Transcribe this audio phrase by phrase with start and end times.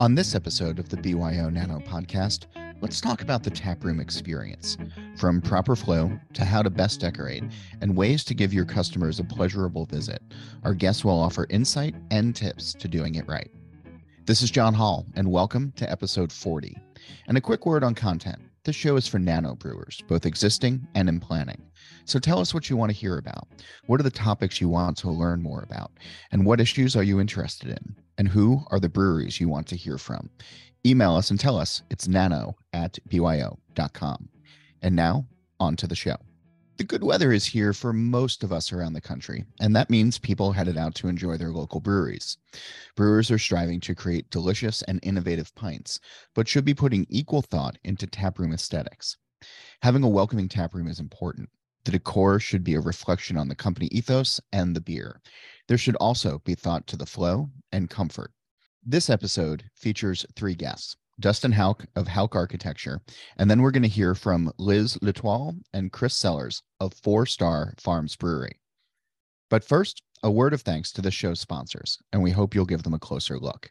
[0.00, 2.46] On this episode of the BYO Nano podcast,
[2.80, 4.78] let's talk about the taproom experience
[5.18, 7.44] from proper flow to how to best decorate
[7.82, 10.22] and ways to give your customers a pleasurable visit.
[10.64, 13.50] Our guests will offer insight and tips to doing it right.
[14.24, 16.78] This is John Hall, and welcome to episode 40.
[17.28, 18.40] And a quick word on content.
[18.64, 21.62] This show is for nano brewers, both existing and in planning.
[22.04, 23.48] So tell us what you want to hear about.
[23.86, 25.92] What are the topics you want to learn more about?
[26.30, 27.96] And what issues are you interested in?
[28.18, 30.28] And who are the breweries you want to hear from?
[30.84, 34.28] Email us and tell us it's nano at byo.com.
[34.82, 35.26] And now,
[35.58, 36.16] on to the show.
[36.80, 40.16] The good weather is here for most of us around the country, and that means
[40.16, 42.38] people headed out to enjoy their local breweries.
[42.96, 46.00] Brewers are striving to create delicious and innovative pints,
[46.34, 49.18] but should be putting equal thought into taproom aesthetics.
[49.82, 51.50] Having a welcoming taproom is important.
[51.84, 55.20] The decor should be a reflection on the company ethos and the beer.
[55.68, 58.32] There should also be thought to the flow and comfort.
[58.82, 60.96] This episode features three guests.
[61.20, 63.00] Dustin Hauck of Hauck Architecture.
[63.36, 67.74] And then we're going to hear from Liz L'Etoile and Chris Sellers of Four Star
[67.78, 68.58] Farms Brewery.
[69.50, 72.82] But first, a word of thanks to the show's sponsors, and we hope you'll give
[72.82, 73.70] them a closer look.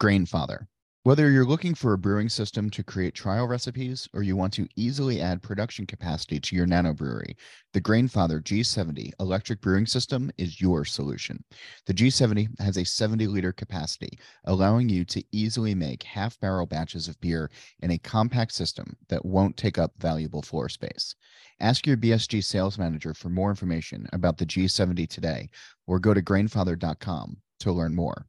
[0.00, 0.66] Grainfather.
[1.02, 4.68] Whether you're looking for a brewing system to create trial recipes or you want to
[4.76, 7.38] easily add production capacity to your nano brewery,
[7.72, 11.42] the Grainfather G70 electric brewing system is your solution.
[11.86, 14.10] The G70 has a 70 liter capacity,
[14.44, 19.24] allowing you to easily make half barrel batches of beer in a compact system that
[19.24, 21.14] won't take up valuable floor space.
[21.60, 25.48] Ask your BSG sales manager for more information about the G70 today
[25.86, 28.26] or go to grainfather.com to learn more.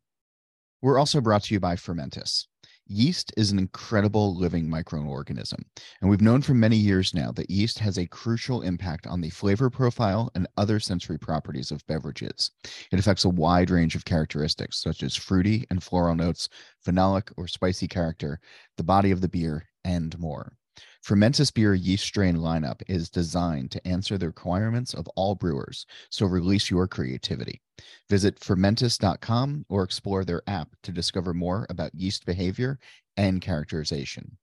[0.81, 2.45] We're also brought to you by Fermentis.
[2.93, 5.63] Yeast is an incredible living microorganism,
[6.01, 9.29] and we've known for many years now that yeast has a crucial impact on the
[9.29, 12.51] flavor profile and other sensory properties of beverages.
[12.91, 16.49] It affects a wide range of characteristics, such as fruity and floral notes,
[16.85, 18.41] phenolic or spicy character,
[18.75, 20.57] the body of the beer, and more.
[21.03, 26.27] Fermentis beer yeast strain lineup is designed to answer the requirements of all brewers, so
[26.27, 27.59] release your creativity.
[28.07, 32.77] Visit fermentis.com or explore their app to discover more about yeast behavior
[33.17, 34.37] and characterization.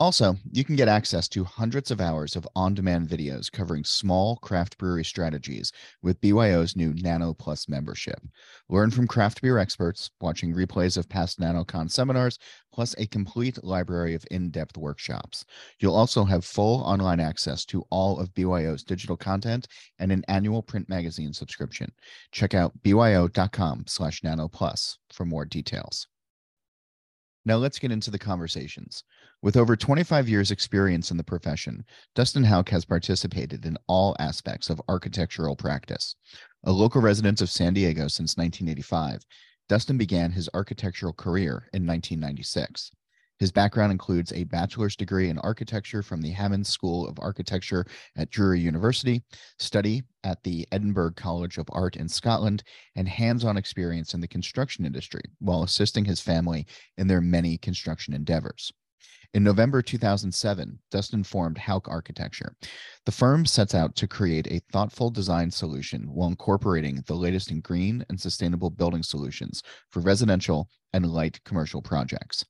[0.00, 4.36] Also, you can get access to hundreds of hours of on demand videos covering small
[4.36, 8.18] craft brewery strategies with BYO's new Nano Plus membership.
[8.70, 12.38] Learn from craft beer experts, watching replays of past NanoCon seminars,
[12.72, 15.44] plus a complete library of in depth workshops.
[15.80, 19.68] You'll also have full online access to all of BYO's digital content
[19.98, 21.92] and an annual print magazine subscription.
[22.32, 26.06] Check out byo.com slash nano plus for more details.
[27.44, 29.04] Now let's get into the conversations.
[29.42, 34.68] With over 25 years' experience in the profession, Dustin Hauck has participated in all aspects
[34.68, 36.14] of architectural practice.
[36.64, 39.22] A local resident of San Diego since 1985,
[39.66, 42.90] Dustin began his architectural career in 1996.
[43.38, 47.86] His background includes a bachelor's degree in architecture from the Hammond School of Architecture
[48.16, 49.22] at Drury University,
[49.58, 52.62] study at the Edinburgh College of Art in Scotland,
[52.94, 56.66] and hands on experience in the construction industry while assisting his family
[56.98, 58.70] in their many construction endeavors.
[59.32, 62.56] In November 2007, Dustin formed Hauck Architecture.
[63.06, 67.60] The firm sets out to create a thoughtful design solution while incorporating the latest in
[67.60, 72.44] green and sustainable building solutions for residential and light commercial projects.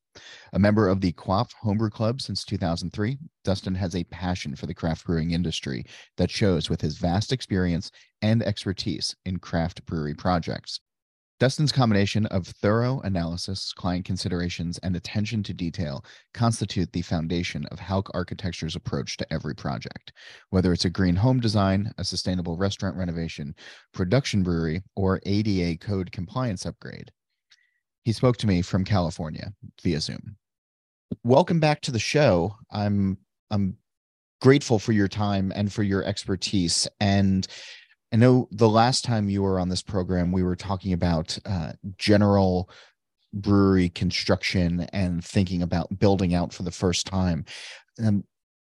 [0.54, 4.72] A member of the Quaff Homebrew Club since 2003, Dustin has a passion for the
[4.72, 5.84] craft brewing industry
[6.16, 7.90] that shows with his vast experience
[8.22, 10.80] and expertise in craft brewery projects.
[11.40, 17.80] Dustin's combination of thorough analysis, client considerations, and attention to detail constitute the foundation of
[17.80, 20.12] Hauck Architecture's approach to every project.
[20.50, 23.54] Whether it's a green home design, a sustainable restaurant renovation,
[23.94, 27.10] production brewery, or ADA code compliance upgrade,
[28.04, 29.50] he spoke to me from California
[29.82, 30.36] via Zoom.
[31.24, 32.54] Welcome back to the show.
[32.70, 33.16] I'm
[33.50, 33.78] I'm
[34.42, 37.46] grateful for your time and for your expertise and
[38.12, 41.72] I know the last time you were on this program, we were talking about uh,
[41.96, 42.68] general
[43.32, 47.44] brewery construction and thinking about building out for the first time.
[48.04, 48.24] Um,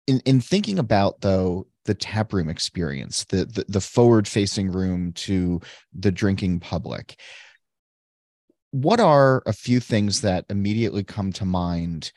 [0.06, 5.12] in, in thinking about though the tap room experience, the, the, the forward facing room
[5.12, 5.60] to
[5.94, 7.18] the drinking public,
[8.72, 12.12] what are a few things that immediately come to mind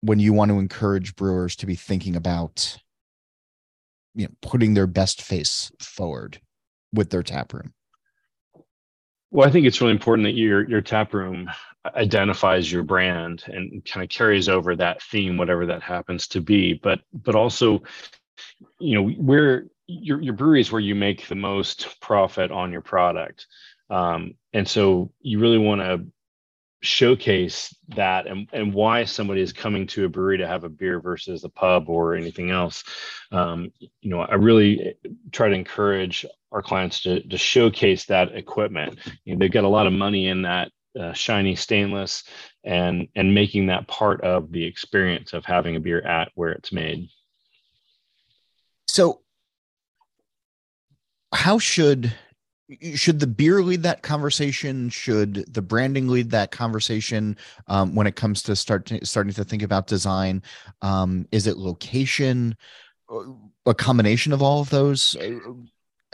[0.00, 2.78] when you want to encourage brewers to be thinking about
[4.14, 6.40] you know putting their best face forward
[6.92, 7.72] with their tap room.
[9.30, 11.50] Well i think it's really important that your your tap room
[11.94, 16.74] identifies your brand and kind of carries over that theme whatever that happens to be.
[16.74, 17.82] But but also
[18.78, 22.80] you know we're your your brewery is where you make the most profit on your
[22.80, 23.46] product,
[23.90, 26.06] um, and so you really want to
[26.84, 31.00] showcase that and, and why somebody is coming to a brewery to have a beer
[31.00, 32.84] versus a pub or anything else.
[33.32, 34.94] Um, you know, I really
[35.32, 38.98] try to encourage our clients to, to showcase that equipment.
[39.24, 42.22] You know, they've got a lot of money in that uh, shiny stainless
[42.62, 46.72] and and making that part of the experience of having a beer at where it's
[46.72, 47.08] made.
[48.86, 49.22] So
[51.32, 52.14] how should
[52.94, 54.88] should the beer lead that conversation?
[54.88, 57.36] Should the branding lead that conversation
[57.68, 60.42] um, when it comes to start to, starting to think about design?
[60.82, 62.56] Um, is it location?
[63.08, 63.24] Uh,
[63.66, 65.16] a combination of all of those?
[65.16, 65.38] Uh,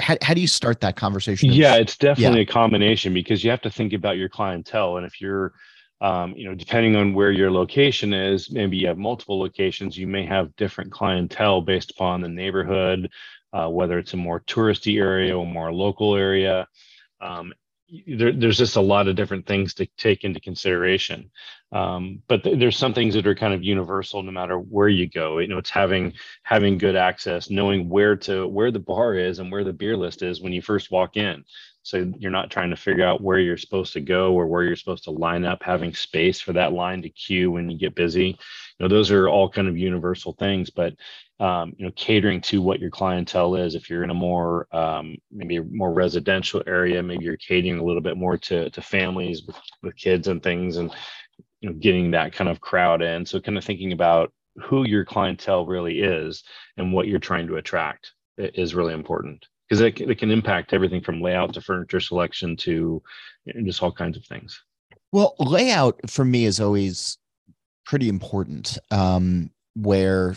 [0.00, 1.52] how, how do you start that conversation?
[1.52, 2.44] Yeah it's definitely yeah.
[2.44, 4.96] a combination because you have to think about your clientele.
[4.96, 5.52] And if you're
[6.00, 10.06] um, you know depending on where your location is maybe you have multiple locations you
[10.06, 13.10] may have different clientele based upon the neighborhood
[13.52, 16.66] uh, whether it's a more touristy area or more local area.
[17.20, 17.52] Um,
[18.06, 21.30] there, there's just a lot of different things to take into consideration.
[21.72, 25.08] Um, but th- there's some things that are kind of universal no matter where you
[25.08, 25.38] go.
[25.38, 26.12] You know, it's having
[26.42, 30.22] having good access, knowing where to where the bar is and where the beer list
[30.22, 31.44] is when you first walk in.
[31.82, 34.76] So you're not trying to figure out where you're supposed to go or where you're
[34.76, 38.38] supposed to line up, having space for that line to queue when you get busy.
[38.80, 40.94] Know, those are all kind of universal things, but
[41.38, 43.74] um, you know, catering to what your clientele is.
[43.74, 47.84] If you're in a more um, maybe a more residential area, maybe you're catering a
[47.84, 50.90] little bit more to to families with, with kids and things, and
[51.60, 53.26] you know, getting that kind of crowd in.
[53.26, 56.42] So, kind of thinking about who your clientele really is
[56.76, 61.00] and what you're trying to attract is really important because it, it can impact everything
[61.00, 63.02] from layout to furniture selection to
[63.44, 64.60] you know, just all kinds of things.
[65.12, 67.18] Well, layout for me is always
[67.90, 68.78] pretty important.
[68.92, 70.36] Um, where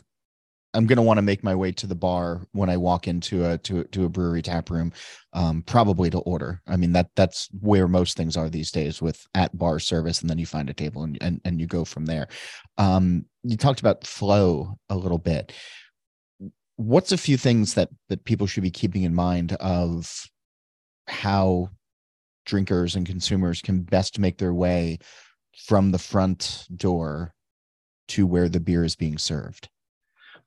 [0.73, 3.45] I'm going to want to make my way to the bar when I walk into
[3.45, 4.91] a to to a brewery tap room,
[5.33, 6.61] um, probably to order.
[6.67, 10.29] I mean that that's where most things are these days with at bar service, and
[10.29, 12.27] then you find a table and and, and you go from there.
[12.79, 15.53] Um, you talked about flow a little bit.
[16.77, 20.25] What's a few things that that people should be keeping in mind of
[21.07, 21.69] how
[22.47, 24.97] drinkers and consumers can best make their way
[25.67, 27.32] from the front door
[28.09, 29.69] to where the beer is being served?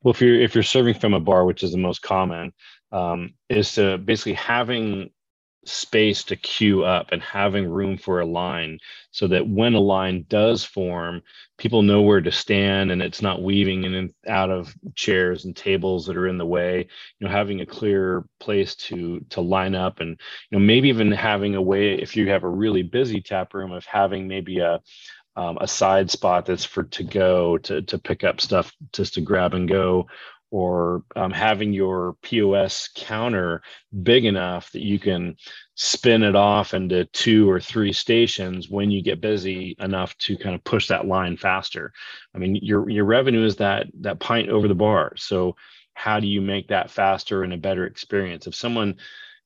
[0.02, 2.52] Well, if you're if you're serving from a bar, which is the most common,
[2.92, 5.10] um, is to basically having
[5.68, 8.78] space to queue up and having room for a line
[9.10, 11.20] so that when a line does form
[11.58, 15.56] people know where to stand and it's not weaving in and out of chairs and
[15.56, 16.86] tables that are in the way
[17.18, 20.10] you know having a clear place to to line up and
[20.50, 23.72] you know maybe even having a way if you have a really busy tap room
[23.72, 24.80] of having maybe a
[25.36, 29.20] um, a side spot that's for to go to to pick up stuff just to
[29.20, 30.06] grab and go
[30.50, 33.62] or um, having your POS counter
[34.02, 35.36] big enough that you can
[35.74, 40.54] spin it off into two or three stations when you get busy enough to kind
[40.54, 41.92] of push that line faster.
[42.34, 45.12] I mean, your your revenue is that that pint over the bar.
[45.16, 45.56] So
[45.94, 48.46] how do you make that faster and a better experience?
[48.46, 48.96] If someone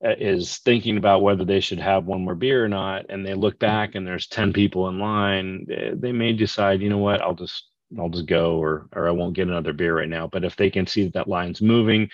[0.03, 3.35] Uh, is thinking about whether they should have one more beer or not and they
[3.35, 3.67] look mm-hmm.
[3.67, 7.21] back and there's 10 people in line uh, they may decide you know what?
[7.21, 7.67] I'll just
[7.99, 10.27] i'll just go or or i won't get another beer right now.
[10.27, 12.09] But if they can see that that line's moving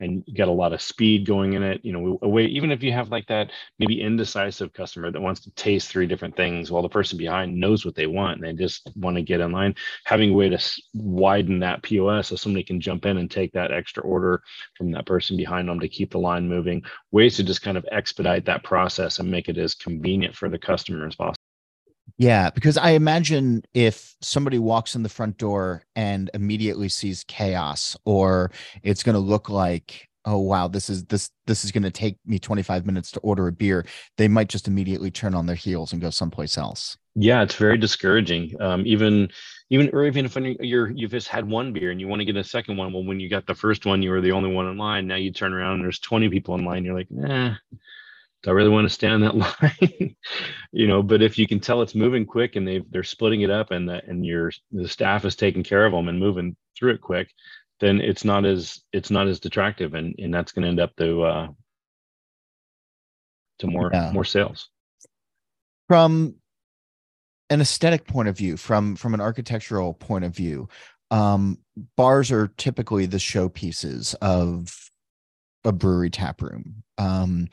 [0.00, 1.80] and get a lot of speed going in it.
[1.84, 5.50] You know, away even if you have like that maybe indecisive customer that wants to
[5.52, 8.90] taste three different things while the person behind knows what they want and they just
[8.96, 9.74] want to get in line,
[10.04, 10.58] having a way to
[10.94, 14.42] widen that POS so somebody can jump in and take that extra order
[14.76, 16.82] from that person behind them to keep the line moving.
[17.12, 20.58] Ways to just kind of expedite that process and make it as convenient for the
[20.58, 21.45] customer as possible.
[22.18, 27.96] Yeah, because I imagine if somebody walks in the front door and immediately sees chaos,
[28.04, 28.50] or
[28.82, 32.18] it's going to look like, oh wow, this is this this is going to take
[32.24, 33.84] me 25 minutes to order a beer,
[34.16, 36.96] they might just immediately turn on their heels and go someplace else.
[37.14, 38.52] Yeah, it's very discouraging.
[38.60, 39.28] Um, even
[39.68, 42.36] even or even if you're you've just had one beer and you want to get
[42.36, 44.68] a second one, well, when you got the first one, you were the only one
[44.68, 45.06] in line.
[45.06, 46.84] Now you turn around and there's 20 people in line.
[46.84, 47.56] You're like, nah
[48.42, 50.16] do I really want to stand that line?
[50.72, 53.50] you know, but if you can tell it's moving quick and they they're splitting it
[53.50, 56.92] up and the, and your the staff is taking care of them and moving through
[56.92, 57.30] it quick,
[57.80, 60.94] then it's not as it's not as detractive and and that's going to end up
[60.96, 61.48] to uh
[63.58, 64.10] to more yeah.
[64.12, 64.68] more sales.
[65.88, 66.34] From
[67.50, 70.68] an aesthetic point of view, from from an architectural point of view,
[71.10, 71.58] um,
[71.96, 74.90] bars are typically the showpieces of
[75.64, 76.82] a brewery tap room.
[76.98, 77.48] Um,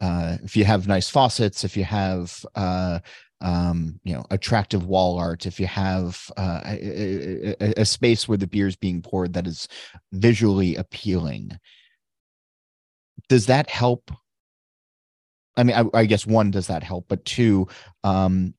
[0.00, 3.00] uh, if you have nice faucets, if you have uh,
[3.40, 8.38] um, you know attractive wall art, if you have uh, a, a, a, space where
[8.38, 9.68] the beer is being poured that is
[10.12, 11.58] visually appealing,
[13.28, 14.10] does that help?
[15.56, 17.06] I mean I, I, guess one does that help?
[17.08, 17.66] But two
[18.04, 18.54] um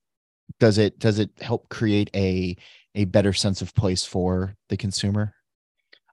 [0.60, 2.58] does it does it help create a
[2.96, 5.34] a better sense of place for the consumer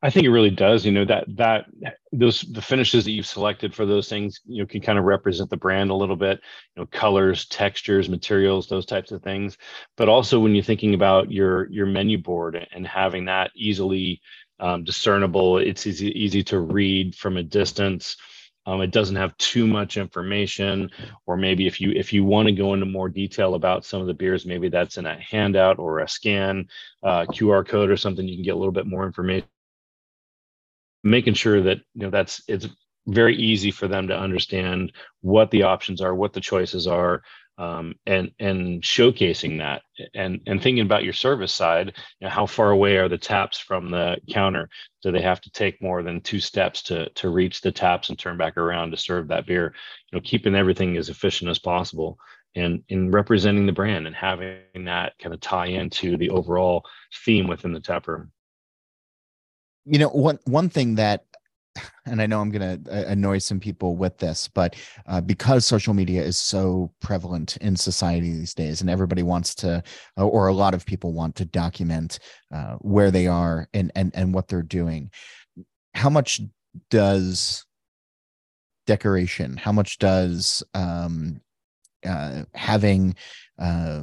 [0.02, 0.84] I think it really does.
[0.84, 1.66] You know that that
[2.12, 5.48] those the finishes that you've selected for those things, you know, can kind of represent
[5.48, 6.40] the brand a little bit.
[6.74, 9.56] You know, colors, textures, materials, those types of things.
[9.96, 14.20] But also when you're thinking about your your menu board and having that easily
[14.60, 18.16] um, discernible, it's easy easy to read from a distance.
[18.66, 20.90] Um, it doesn't have too much information,
[21.24, 24.08] or maybe if you if you want to go into more detail about some of
[24.08, 26.68] the beers, maybe that's in a handout or a scan,
[27.02, 28.26] uh, QR code or something.
[28.26, 29.46] You can get a little bit more information
[31.06, 32.68] making sure that you know that's it's
[33.06, 37.22] very easy for them to understand what the options are, what the choices are,
[37.58, 39.82] um, and and showcasing that
[40.14, 41.94] and and thinking about your service side.
[42.20, 44.68] You know, how far away are the taps from the counter?
[45.02, 48.18] Do they have to take more than two steps to to reach the taps and
[48.18, 49.75] turn back around to serve that beer?
[50.10, 52.18] You know, keeping everything as efficient as possible
[52.56, 56.84] and in representing the brand and having that kind of tie into the overall
[57.25, 58.32] theme within the tap room
[59.86, 61.24] you know one one thing that
[62.06, 64.76] and I know I'm going to uh, annoy some people with this, but
[65.06, 69.82] uh, because social media is so prevalent in society these days, and everybody wants to,
[70.18, 72.18] uh, or a lot of people want to document
[72.52, 75.10] uh, where they are and and and what they're doing.
[75.94, 76.40] How much
[76.90, 77.64] does
[78.86, 79.56] decoration?
[79.56, 81.40] How much does um,
[82.04, 83.16] uh, having
[83.58, 84.02] uh,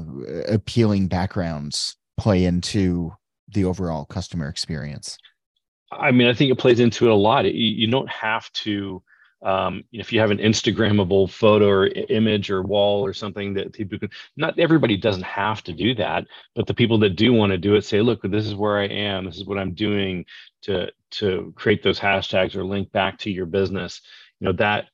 [0.49, 3.13] appealing backgrounds play into
[3.47, 5.17] the overall customer experience?
[5.99, 7.45] I mean, I think it plays into it a lot.
[7.45, 9.01] You, don't have to,
[9.41, 13.99] um, if you have an Instagrammable photo or image or wall or something that people
[13.99, 17.57] can, not everybody doesn't have to do that, but the people that do want to
[17.57, 19.25] do it say, look, this is where I am.
[19.25, 20.25] This is what I'm doing
[20.63, 24.01] to, to create those hashtags or link back to your business.
[24.39, 24.85] You know, that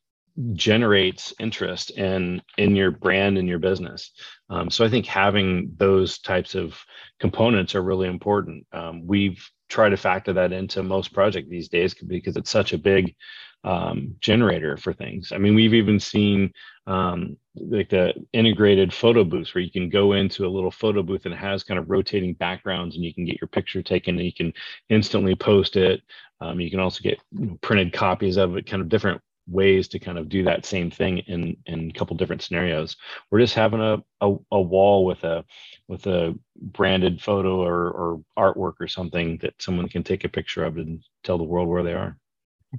[0.53, 4.11] generates interest in in your brand and your business
[4.49, 6.79] um, so i think having those types of
[7.19, 11.93] components are really important um, we've try to factor that into most project these days
[11.93, 13.15] because it's such a big
[13.63, 15.31] um, generator for things.
[15.31, 16.51] I mean, we've even seen
[16.87, 21.25] um, like the integrated photo booths where you can go into a little photo booth
[21.25, 24.25] and it has kind of rotating backgrounds and you can get your picture taken and
[24.25, 24.53] you can
[24.89, 26.01] instantly post it.
[26.41, 27.19] Um, you can also get
[27.61, 31.19] printed copies of it, kind of different ways to kind of do that same thing
[31.19, 32.95] in in a couple different scenarios.
[33.29, 35.43] We're just having a, a, a wall with a
[35.87, 40.63] with a branded photo or, or artwork or something that someone can take a picture
[40.63, 42.17] of and tell the world where they are.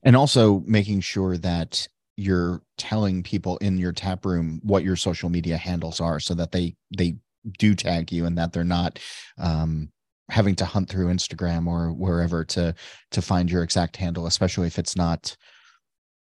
[0.04, 5.30] And also making sure that you're telling people in your tap room what your social
[5.30, 7.16] media handles are so that they they
[7.58, 8.98] do tag you and that they're not
[9.38, 9.88] um,
[10.28, 12.74] having to hunt through Instagram or wherever to
[13.10, 15.36] to find your exact handle, especially if it's not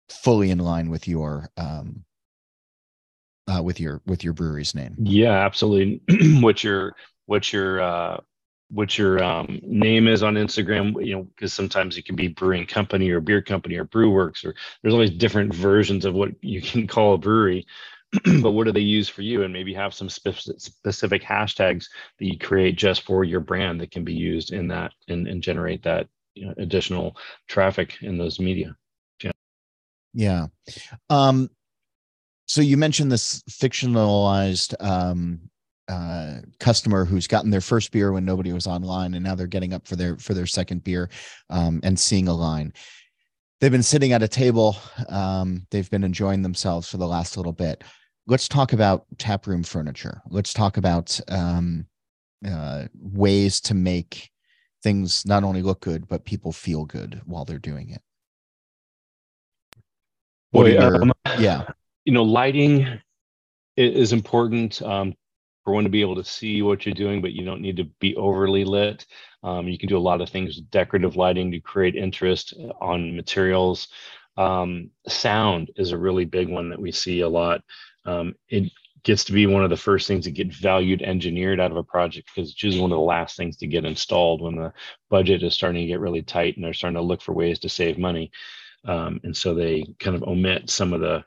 [0.09, 2.05] fully in line with your um
[3.47, 4.95] uh, with your with your brewery's name.
[4.97, 6.01] Yeah, absolutely.
[6.41, 6.95] what your
[7.25, 8.17] what your uh
[8.69, 12.65] what your um, name is on Instagram, you know, because sometimes it can be brewing
[12.65, 16.61] company or beer company or brew works or there's always different versions of what you
[16.61, 17.65] can call a brewery.
[18.41, 19.43] but what do they use for you?
[19.43, 23.91] And maybe have some specific, specific hashtags that you create just for your brand that
[23.91, 28.39] can be used in that and, and generate that you know, additional traffic in those
[28.39, 28.75] media.
[30.15, 30.47] Yeah.
[31.09, 31.49] Um,
[32.47, 35.41] so you mentioned this fictionalized um,
[35.87, 39.73] uh, customer who's gotten their first beer when nobody was online, and now they're getting
[39.73, 41.09] up for their for their second beer
[41.49, 42.73] um, and seeing a line.
[43.59, 44.77] They've been sitting at a table.
[45.09, 47.83] Um, they've been enjoying themselves for the last little bit.
[48.27, 50.21] Let's talk about taproom furniture.
[50.29, 51.85] Let's talk about um,
[52.47, 54.29] uh, ways to make
[54.83, 58.01] things not only look good but people feel good while they're doing it.
[60.55, 61.67] Boy, your, um, yeah.
[62.05, 62.99] You know, lighting
[63.75, 65.13] is important um,
[65.63, 67.85] for one to be able to see what you're doing, but you don't need to
[67.99, 69.05] be overly lit.
[69.43, 73.15] Um, you can do a lot of things with decorative lighting to create interest on
[73.15, 73.89] materials.
[74.37, 77.61] Um, sound is a really big one that we see a lot.
[78.05, 78.71] Um, it
[79.03, 81.83] gets to be one of the first things that get valued engineered out of a
[81.83, 84.73] project because it's usually one of the last things to get installed when the
[85.09, 87.69] budget is starting to get really tight and they're starting to look for ways to
[87.69, 88.31] save money.
[88.85, 91.23] Um, and so they kind of omit some of the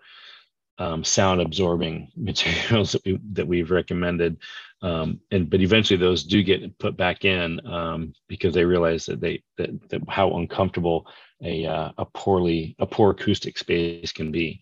[0.78, 4.38] um, sound absorbing materials that, we, that we've recommended.
[4.80, 9.20] Um, and but eventually those do get put back in um, because they realize that
[9.20, 11.08] they that, that how uncomfortable
[11.42, 14.60] a uh, a poorly a poor acoustic space can be.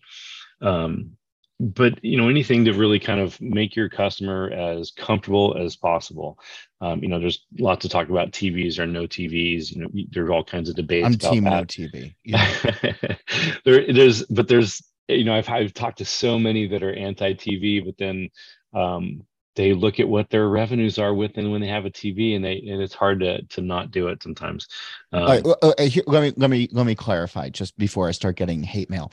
[0.61, 1.16] Um,
[1.59, 6.39] but you know anything to really kind of make your customer as comfortable as possible
[6.81, 10.29] um, you know there's lots to talk about tvs or no tvs you know there's
[10.29, 11.49] all kinds of debates i'm about team that.
[11.51, 13.15] no tv yeah.
[13.65, 17.85] there there's but there's you know I've, I've talked to so many that are anti-tv
[17.85, 18.29] but then
[18.73, 19.23] um,
[19.55, 22.45] they look at what their revenues are with and when they have a tv and
[22.45, 24.67] they and it's hard to to not do it sometimes
[25.11, 28.35] um, right, uh, here, let me let me let me clarify just before i start
[28.35, 29.11] getting hate mail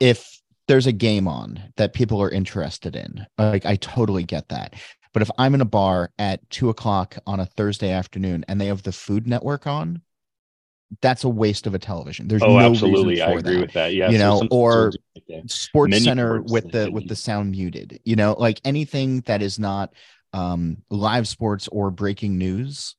[0.00, 3.26] if there's a game on that people are interested in.
[3.38, 4.74] Like I totally get that.
[5.12, 8.66] But if I'm in a bar at two o'clock on a Thursday afternoon and they
[8.66, 10.00] have the Food Network on,
[11.00, 12.28] that's a waste of a television.
[12.28, 13.20] There's oh, no absolutely.
[13.20, 13.60] I agree that.
[13.60, 13.94] with that.
[13.94, 18.00] Yeah, you know, or like Sports Many Center with the with the sound muted.
[18.04, 19.94] You know, like anything that is not
[20.32, 22.96] um, live sports or breaking news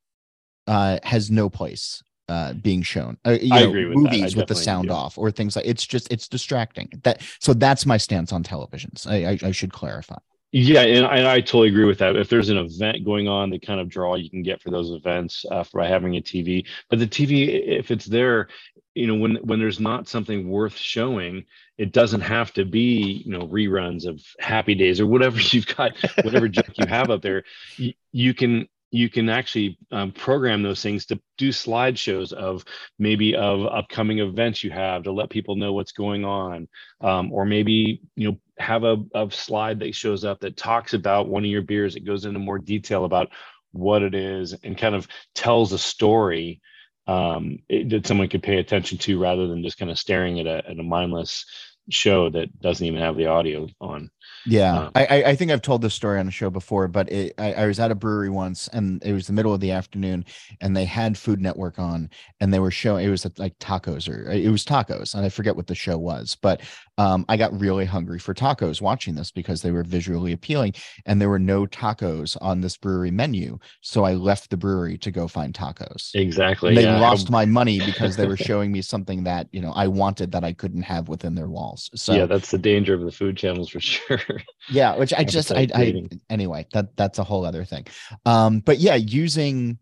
[0.67, 3.17] uh, has no place uh, being shown.
[3.25, 4.93] Uh, you I know, agree with movies with the sound do.
[4.93, 6.89] off or things like it's just it's distracting.
[7.03, 9.07] That so that's my stance on televisions.
[9.07, 10.17] I, I, I should clarify.
[10.55, 12.15] Yeah, and I, I, totally agree with that.
[12.15, 14.91] If there's an event going on, the kind of draw you can get for those
[14.91, 18.49] events uh, by having a TV, but the TV, if it's there,
[18.93, 21.45] you know, when when there's not something worth showing,
[21.79, 25.93] it doesn't have to be, you know, reruns of Happy Days or whatever you've got,
[26.23, 27.43] whatever junk you have up there.
[27.77, 32.63] You, you can you can actually um, program those things to do slideshows of
[32.99, 36.67] maybe of upcoming events you have to let people know what's going on.
[37.01, 41.27] Um, or maybe you know have a, a slide that shows up that talks about
[41.27, 43.29] one of your beers it goes into more detail about
[43.71, 46.61] what it is and kind of tells a story
[47.07, 50.45] um, it, that someone could pay attention to rather than just kind of staring at
[50.45, 51.45] a, at a mindless
[51.89, 54.11] show that doesn't even have the audio on
[54.45, 57.33] yeah, um, I I think I've told this story on the show before, but it,
[57.37, 60.25] I, I was at a brewery once, and it was the middle of the afternoon,
[60.61, 62.09] and they had Food Network on,
[62.39, 65.55] and they were showing it was like tacos or it was tacos, and I forget
[65.55, 66.61] what the show was, but
[66.97, 70.73] um, I got really hungry for tacos watching this because they were visually appealing,
[71.05, 75.11] and there were no tacos on this brewery menu, so I left the brewery to
[75.11, 76.11] go find tacos.
[76.15, 76.69] Exactly.
[76.69, 76.99] And they yeah.
[76.99, 80.43] lost my money because they were showing me something that you know I wanted that
[80.43, 81.89] I couldn't have within their walls.
[81.95, 84.19] So yeah, that's the danger of the food channels for sure
[84.69, 87.85] yeah which i just I, I anyway that that's a whole other thing.
[88.25, 89.79] Um but yeah using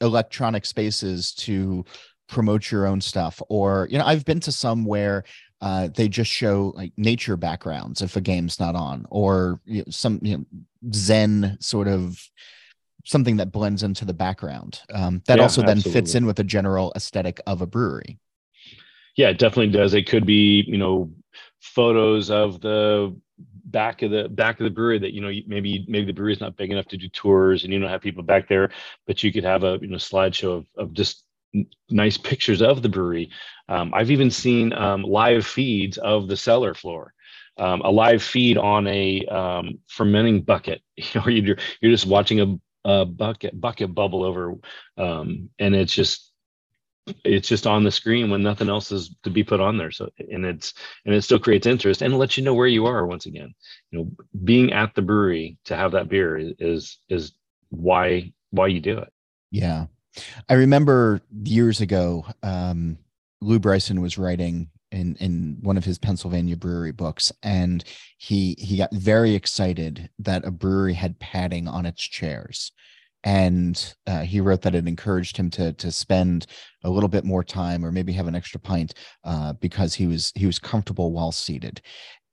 [0.00, 1.84] electronic spaces to
[2.28, 5.24] promote your own stuff or you know i've been to some where
[5.62, 9.84] uh, they just show like nature backgrounds if a game's not on or you know,
[9.88, 10.44] some you know
[10.92, 12.20] zen sort of
[13.06, 16.00] something that blends into the background um, that yeah, also then absolutely.
[16.00, 18.18] fits in with the general aesthetic of a brewery.
[19.16, 19.94] Yeah it definitely does.
[19.94, 21.10] It could be you know
[21.60, 23.16] photos of the
[23.66, 26.40] back of the back of the brewery that you know maybe maybe the brewery is
[26.40, 28.70] not big enough to do tours and you don't have people back there
[29.06, 31.24] but you could have a you know slideshow of, of just
[31.90, 33.30] nice pictures of the brewery.
[33.68, 37.12] Um, i've even seen um, live feeds of the cellar floor.
[37.58, 40.82] Um, a live feed on a um, fermenting bucket.
[40.96, 44.54] You know you're, you're just watching a, a bucket bucket bubble over
[44.96, 46.25] um, and it's just
[47.24, 49.90] it's just on the screen when nothing else is to be put on there.
[49.90, 53.06] So and it's and it still creates interest and lets you know where you are
[53.06, 53.54] once again.
[53.90, 54.10] You know
[54.44, 57.32] being at the brewery to have that beer is is
[57.70, 59.12] why why you do it.
[59.50, 59.86] Yeah.
[60.48, 62.98] I remember years ago um
[63.40, 67.84] Lew Bryson was writing in in one of his pennsylvania brewery books and
[68.18, 72.72] he he got very excited that a brewery had padding on its chairs
[73.26, 76.46] and uh, he wrote that it encouraged him to to spend
[76.84, 80.32] a little bit more time or maybe have an extra pint uh, because he was
[80.36, 81.82] he was comfortable while seated.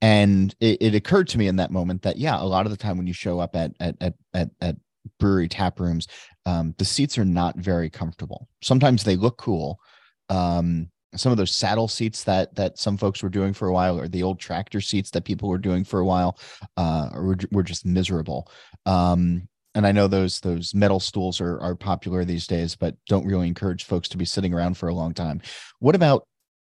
[0.00, 2.78] And it, it, occurred to me in that moment that yeah a lot of the
[2.78, 4.76] time when you show up at at at at, at
[5.18, 6.06] brewery tap rooms
[6.46, 8.48] um, the seats are not very comfortable.
[8.62, 9.80] Sometimes they look cool.
[10.28, 13.98] Um, some of those saddle seats that that some folks were doing for a while
[13.98, 16.38] or the old tractor seats that people were doing for a while
[16.76, 18.48] uh, were, were just miserable.
[18.86, 23.26] Um, and I know those those metal stools are are popular these days, but don't
[23.26, 25.42] really encourage folks to be sitting around for a long time.
[25.80, 26.26] What about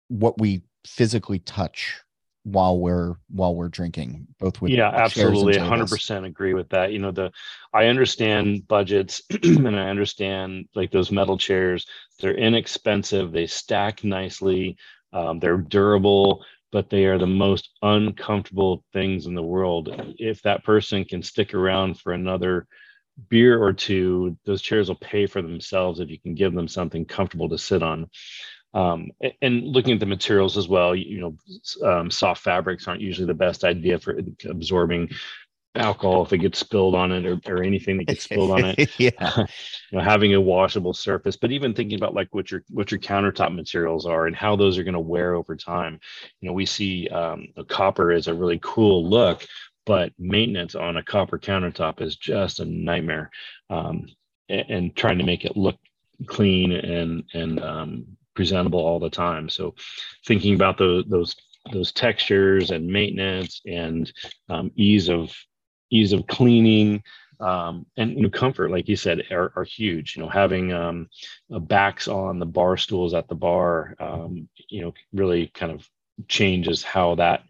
[0.10, 2.02] what we physically touch
[2.44, 5.54] while we're while we're drinking both with yeah absolutely.
[5.54, 6.92] 100% agree with that.
[6.92, 7.32] You know the
[7.74, 11.86] i understand budgets and i understand like those metal chairs.
[12.20, 13.32] They're inexpensive.
[13.32, 14.78] They stack nicely.
[15.14, 19.90] Um, they're durable but they are the most uncomfortable things in the world.
[20.20, 22.68] If that person can stick around for another
[23.28, 27.06] beer or two, those chairs will pay for themselves if you can give them something
[27.06, 28.10] comfortable to sit on.
[28.74, 33.28] Um, and looking at the materials as well, you know, um, soft fabrics aren't usually
[33.28, 35.10] the best idea for absorbing
[35.76, 38.90] alcohol if it gets spilled on it or, or anything that gets spilled on it.
[39.00, 39.46] Yeah.
[39.92, 43.00] You know having a washable surface but even thinking about like what your what your
[43.00, 46.00] countertop materials are and how those are going to wear over time.
[46.42, 49.48] You know we see um, copper is a really cool look
[49.86, 53.30] but maintenance on a copper countertop is just a nightmare
[53.70, 54.08] um,
[54.48, 55.78] and, and, trying to make it look
[56.28, 59.74] clean and and um, presentable all the time so
[60.26, 61.36] thinking about those those
[61.72, 64.12] those textures and maintenance and
[64.50, 65.34] um, ease of
[65.92, 67.04] ease of cleaning
[67.40, 70.16] um, and you know, comfort, like you said, are, are huge.
[70.16, 71.10] You know, having um,
[71.50, 75.88] backs on the bar stools at the bar, um, you know, really kind of
[76.28, 77.44] changes how that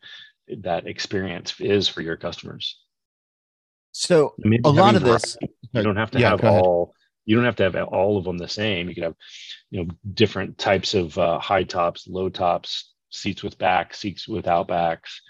[0.61, 2.79] that experience is for your customers.
[3.91, 5.37] So a lot of this,
[5.73, 6.93] you don't have to yeah, have all.
[7.25, 8.89] You don't have to have all of them the same.
[8.89, 9.15] You could have,
[9.69, 14.67] you know, different types of uh, high tops, low tops, seats with back, seats without
[14.67, 15.21] backs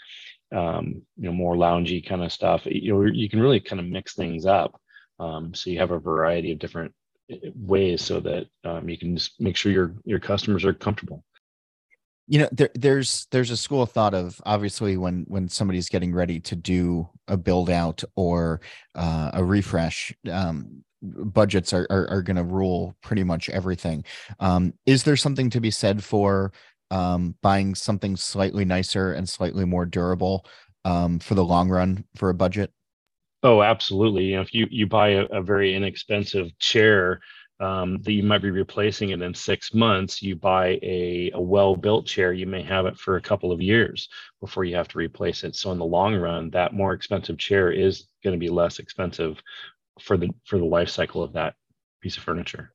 [0.52, 3.86] um, you know more loungy kind of stuff you know you can really kind of
[3.86, 4.80] mix things up
[5.20, 6.94] um, so you have a variety of different
[7.30, 11.24] eh, ways so that um, you can just make sure your your customers are comfortable
[12.30, 16.14] you know there, there's there's a school of thought of obviously when when somebody's getting
[16.14, 18.62] ready to do a build out or
[18.96, 24.06] uh, a refresh um, budgets are are, are going to rule pretty much everything
[24.40, 26.54] um, is there something to be said for
[26.92, 30.46] um, buying something slightly nicer and slightly more durable
[30.86, 32.72] um, for the long run for a budget?
[33.42, 34.26] Oh, absolutely.
[34.26, 37.22] You know, if you you buy a, a very inexpensive chair
[37.60, 42.06] um, that you might be replacing it in six months, you buy a, a well-built
[42.06, 44.08] chair, you may have it for a couple of years
[44.40, 45.56] before you have to replace it.
[45.56, 49.42] So in the long run, that more expensive chair is going to be less expensive
[50.00, 51.56] for the for the life cycle of that
[52.02, 52.74] piece of furniture.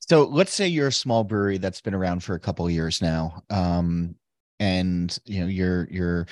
[0.00, 3.00] So let's say you're a small brewery that's been around for a couple of years
[3.00, 4.14] now, um,
[4.58, 6.26] and you know you're you're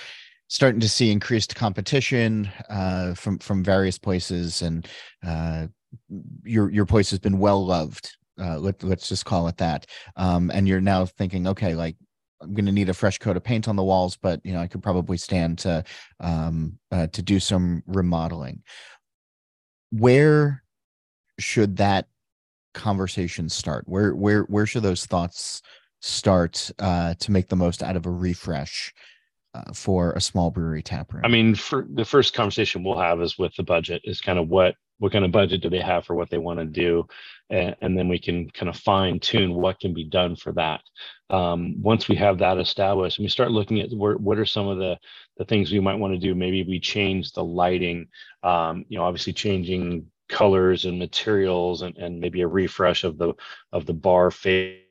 [0.49, 4.87] starting to see increased competition uh, from from various places, and
[5.27, 5.69] uh,
[6.44, 8.16] your your place has been well loved.
[8.40, 9.87] Uh, let, let's just call it that.
[10.16, 11.96] Um, and you're now thinking, okay, like
[12.40, 14.61] I'm going to need a fresh coat of paint on the walls, but you know
[14.61, 15.85] I could probably stand to
[16.20, 18.62] um, uh, to do some remodeling.
[19.90, 20.62] Where
[21.38, 22.07] should that
[22.74, 23.85] conversation start?
[23.88, 25.62] Where where where should those thoughts
[26.01, 28.94] start uh, to make the most out of a refresh
[29.55, 31.24] uh, for a small brewery tap room?
[31.24, 34.03] I mean, for the first conversation we'll have is with the budget.
[34.05, 36.59] Is kind of what what kind of budget do they have for what they want
[36.59, 37.07] to do,
[37.51, 40.81] and, and then we can kind of fine tune what can be done for that.
[41.31, 44.69] Um, once we have that established, and we start looking at where, what are some
[44.69, 44.99] of the
[45.37, 46.35] the things we might want to do.
[46.35, 48.09] Maybe we change the lighting.
[48.43, 53.33] Um, you know, obviously changing colors and materials and, and maybe a refresh of the
[53.73, 54.83] of the bar face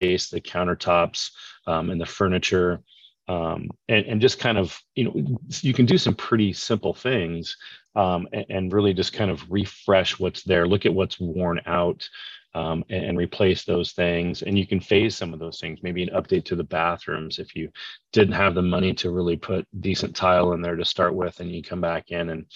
[0.00, 1.30] the countertops
[1.66, 2.82] um, and the furniture
[3.28, 7.56] um, and, and just kind of you know you can do some pretty simple things
[7.94, 12.08] um, and, and, really just kind of refresh what's there look at what's worn out
[12.54, 16.02] um, and, and, replace those things and you can phase some of those things maybe
[16.02, 17.70] an update to the bathrooms if you
[18.12, 21.50] didn't have the money to really put decent tile in there to start with and
[21.50, 22.46] you come back in and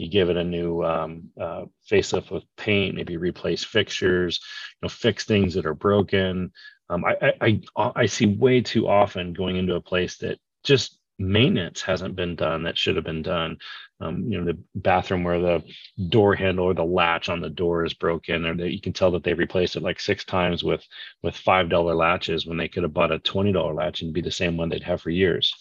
[0.00, 4.88] you give it a new um, uh, facelift with paint, maybe replace fixtures, you know,
[4.88, 6.52] fix things that are broken.
[6.90, 7.60] Um, I, I,
[7.96, 12.64] I see way too often going into a place that just maintenance hasn't been done
[12.64, 13.58] that should have been done.
[14.00, 15.62] Um, you know, the bathroom where the
[16.08, 19.12] door handle or the latch on the door is broken, or that you can tell
[19.12, 20.84] that they replaced it like six times with
[21.22, 24.22] with five dollar latches when they could have bought a twenty dollar latch and be
[24.22, 25.54] the same one they'd have for years.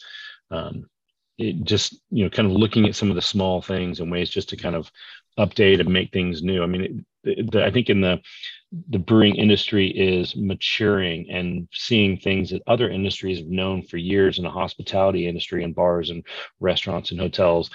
[0.51, 0.85] Um,
[1.39, 4.29] it just you know kind of looking at some of the small things and ways
[4.29, 4.91] just to kind of
[5.39, 8.19] update and make things new i mean it, the, i think in the
[8.89, 14.37] the brewing industry is maturing and seeing things that other industries have known for years
[14.37, 16.23] in the hospitality industry and bars and
[16.59, 17.71] restaurants and hotels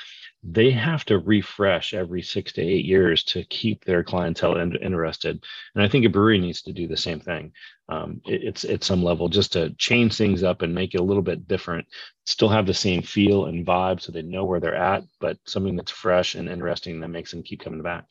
[0.46, 5.42] they have to refresh every six to eight years to keep their clientele in, interested.
[5.74, 7.52] And I think a brewery needs to do the same thing.
[7.88, 11.04] Um, it, it's at some level just to change things up and make it a
[11.04, 11.86] little bit different,
[12.26, 15.76] still have the same feel and vibe so they know where they're at, but something
[15.76, 18.04] that's fresh and interesting that makes them keep coming back.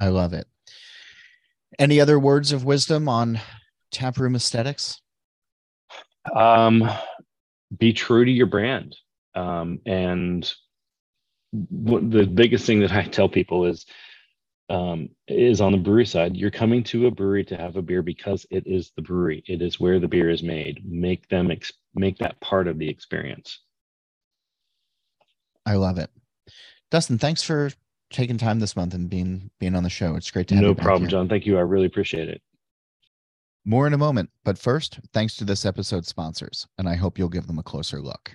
[0.00, 0.48] I love it.
[1.78, 3.40] Any other words of wisdom on
[3.90, 5.00] taproom aesthetics?
[6.34, 6.88] Um,
[7.76, 8.96] be true to your brand
[9.34, 10.52] um, and
[11.52, 13.86] what the biggest thing that I tell people is
[14.68, 16.36] um, is on the brewery side.
[16.36, 19.42] You're coming to a brewery to have a beer because it is the brewery.
[19.46, 20.80] It is where the beer is made.
[20.84, 23.60] Make them ex- make that part of the experience.
[25.66, 26.10] I love it,
[26.90, 27.18] Dustin.
[27.18, 27.70] Thanks for
[28.12, 30.14] taking time this month and being being on the show.
[30.16, 30.74] It's great to have no you.
[30.74, 31.28] No problem, John.
[31.28, 31.56] Thank you.
[31.58, 32.42] I really appreciate it.
[33.64, 37.28] More in a moment, but first, thanks to this episode's sponsors, and I hope you'll
[37.28, 38.34] give them a closer look.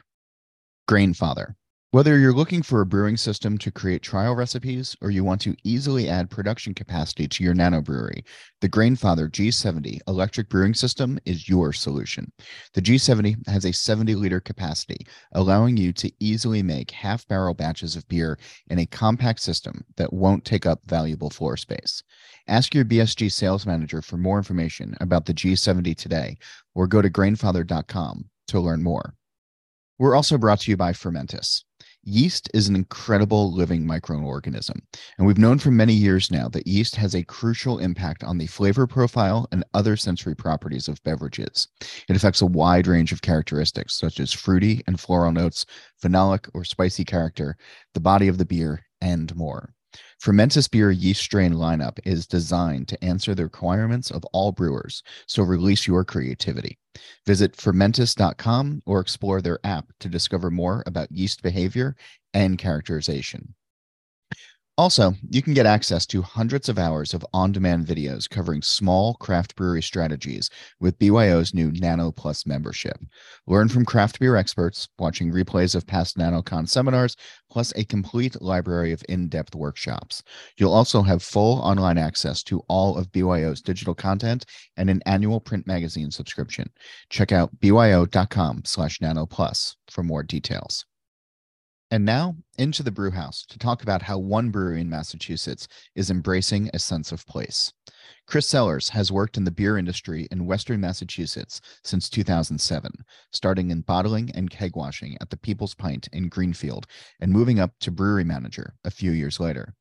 [0.90, 1.56] Grainfather
[1.98, 5.56] Whether you're looking for a brewing system to create trial recipes or you want to
[5.64, 8.24] easily add production capacity to your nano brewery,
[8.62, 12.32] the Grainfather G70 electric brewing system is your solution.
[12.76, 17.96] The G70 has a 70 liter capacity, allowing you to easily make half barrel batches
[17.96, 18.38] of beer
[18.70, 22.04] in a compact system that won't take up valuable floor space.
[22.48, 26.38] Ask your BSG sales manager for more information about the G70 today
[26.76, 29.16] or go to grainfather.com to learn more.
[29.98, 31.64] We're also brought to you by Fermentis.
[32.10, 34.80] Yeast is an incredible living microorganism,
[35.18, 38.48] and we've known for many years now that yeast has a crucial impact on the
[38.48, 41.68] flavor profile and other sensory properties of beverages.
[42.08, 45.66] It affects a wide range of characteristics, such as fruity and floral notes,
[46.02, 47.58] phenolic or spicy character,
[47.94, 49.74] the body of the beer, and more.
[50.22, 55.44] Fermentis beer yeast strain lineup is designed to answer the requirements of all brewers, so
[55.44, 56.80] release your creativity.
[57.28, 61.96] Visit fermentis.com or explore their app to discover more about yeast behavior
[62.34, 63.54] and characterization.
[64.80, 69.16] Also, you can get access to hundreds of hours of on demand videos covering small
[69.16, 72.96] craft brewery strategies with BYO's new Nano Plus membership.
[73.48, 77.16] Learn from craft beer experts, watching replays of past NanoCon seminars,
[77.50, 80.22] plus a complete library of in depth workshops.
[80.58, 84.46] You'll also have full online access to all of BYO's digital content
[84.78, 86.70] and an annual print magazine subscription.
[87.10, 90.86] Check out byo.com slash nanoplus for more details.
[91.90, 96.12] And now into the brew house to talk about how one brewery in Massachusetts is
[96.12, 97.72] embracing a sense of place.
[98.26, 102.92] Chris Sellers has worked in the beer industry in Western Massachusetts since 2007,
[103.32, 106.88] starting in bottling and keg washing at the People's Pint in Greenfield
[107.22, 109.74] and moving up to brewery manager a few years later.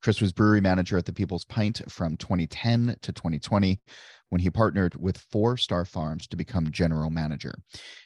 [0.00, 3.80] Chris was brewery manager at the People's Pint from 2010 to 2020
[4.28, 7.54] when he partnered with Four Star Farms to become general manager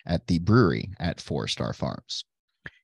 [0.07, 2.25] at the brewery at Four Star Farms.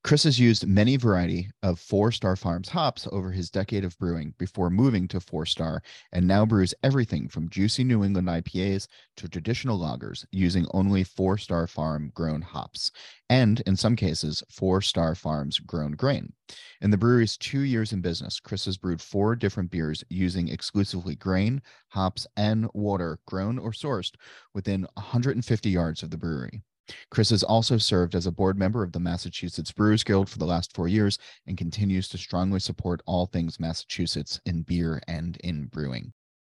[0.08, 4.32] Chris has used many variety of Four Star Farms hops over his decade of brewing
[4.38, 9.28] before moving to Four Star, and now brews everything from juicy New England IPAs to
[9.28, 12.90] traditional lagers using only Four Star Farm grown hops,
[13.28, 16.32] and in some cases, Four Star Farms grown grain.
[16.80, 21.16] In the brewery's two years in business, Chris has brewed four different beers using exclusively
[21.16, 24.14] grain, hops, and water grown or sourced
[24.54, 26.62] within 150 yards of the brewery.
[27.10, 30.46] Chris has also served as a board member of the Massachusetts Brewers Guild for the
[30.46, 35.66] last four years and continues to strongly support all things Massachusetts in beer and in
[35.66, 36.12] brewing.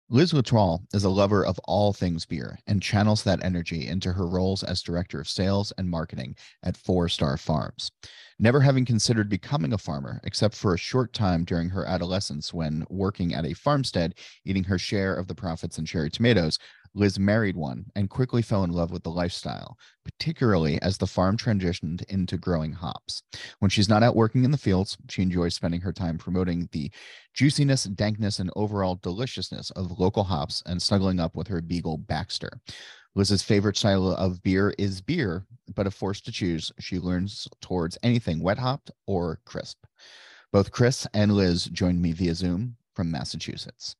[0.09, 4.27] Liz L'Etoile is a lover of all things beer and channels that energy into her
[4.27, 7.89] roles as director of sales and marketing at Four Star Farms.
[8.37, 12.85] Never having considered becoming a farmer, except for a short time during her adolescence when
[12.89, 14.15] working at a farmstead,
[14.45, 16.59] eating her share of the profits in cherry tomatoes,
[16.95, 21.37] Liz married one and quickly fell in love with the lifestyle, particularly as the farm
[21.37, 23.23] transitioned into growing hops.
[23.59, 26.91] When she's not out working in the fields, she enjoys spending her time promoting the
[27.33, 32.61] juiciness, dankness, and overall deliciousness of local hops and snuggling up with her beagle Baxter.
[33.15, 37.97] Liz's favorite style of beer is beer, but if forced to choose, she learns towards
[38.03, 39.85] anything wet hopped or crisp.
[40.51, 43.95] Both Chris and Liz joined me via Zoom from Massachusetts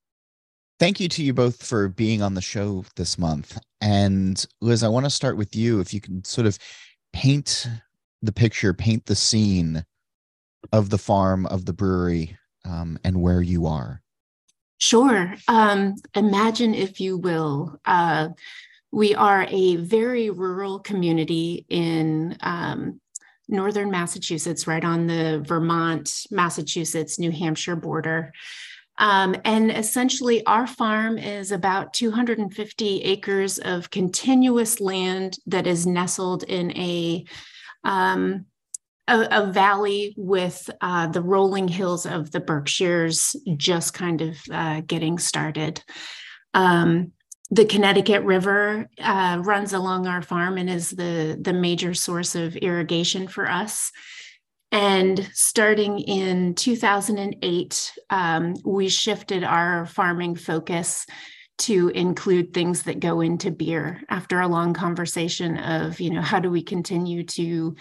[0.84, 3.58] thank you to you both for being on the show this month.
[3.80, 5.80] And Liz, I want to start with you.
[5.80, 6.60] If you can sort of
[7.14, 7.70] paint
[8.22, 9.86] the picture, paint the scene
[10.74, 14.02] of the farm, of the brewery, um, and where you are.
[14.78, 15.34] Sure.
[15.48, 18.30] Um, imagine, if you will, uh,
[18.92, 23.00] we are a very rural community in um,
[23.48, 28.34] northern Massachusetts, right on the Vermont, Massachusetts, New Hampshire border.
[29.00, 36.44] Um, and essentially, our farm is about 250 acres of continuous land that is nestled
[36.44, 37.26] in a
[37.84, 38.46] um,
[39.08, 44.82] a, a, valley with uh, the rolling hills of the Berkshires just kind of uh,
[44.88, 45.84] getting started.
[46.54, 47.12] Um,
[47.52, 52.56] the Connecticut River uh, runs along our farm and is the, the major source of
[52.56, 53.92] irrigation for us.
[54.74, 61.06] And starting in 2008, um, we shifted our farming focus
[61.60, 66.40] to include things that go into beer after a long conversation of, you know, how
[66.40, 67.76] do we continue to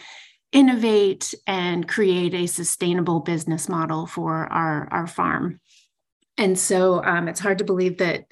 [0.52, 5.60] innovate and create a sustainable business model for our, our farm.
[6.36, 8.26] And so um, it's hard to believe that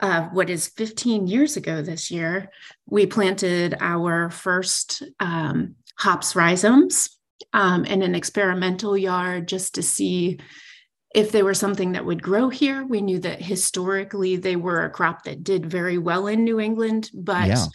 [0.00, 2.50] uh, what is 15 years ago this year,
[2.84, 7.08] we planted our first um, hops rhizomes
[7.52, 10.38] um, in an experimental yard just to see
[11.14, 12.84] if they were something that would grow here.
[12.84, 17.10] We knew that historically they were a crop that did very well in New England,
[17.14, 17.66] but yeah.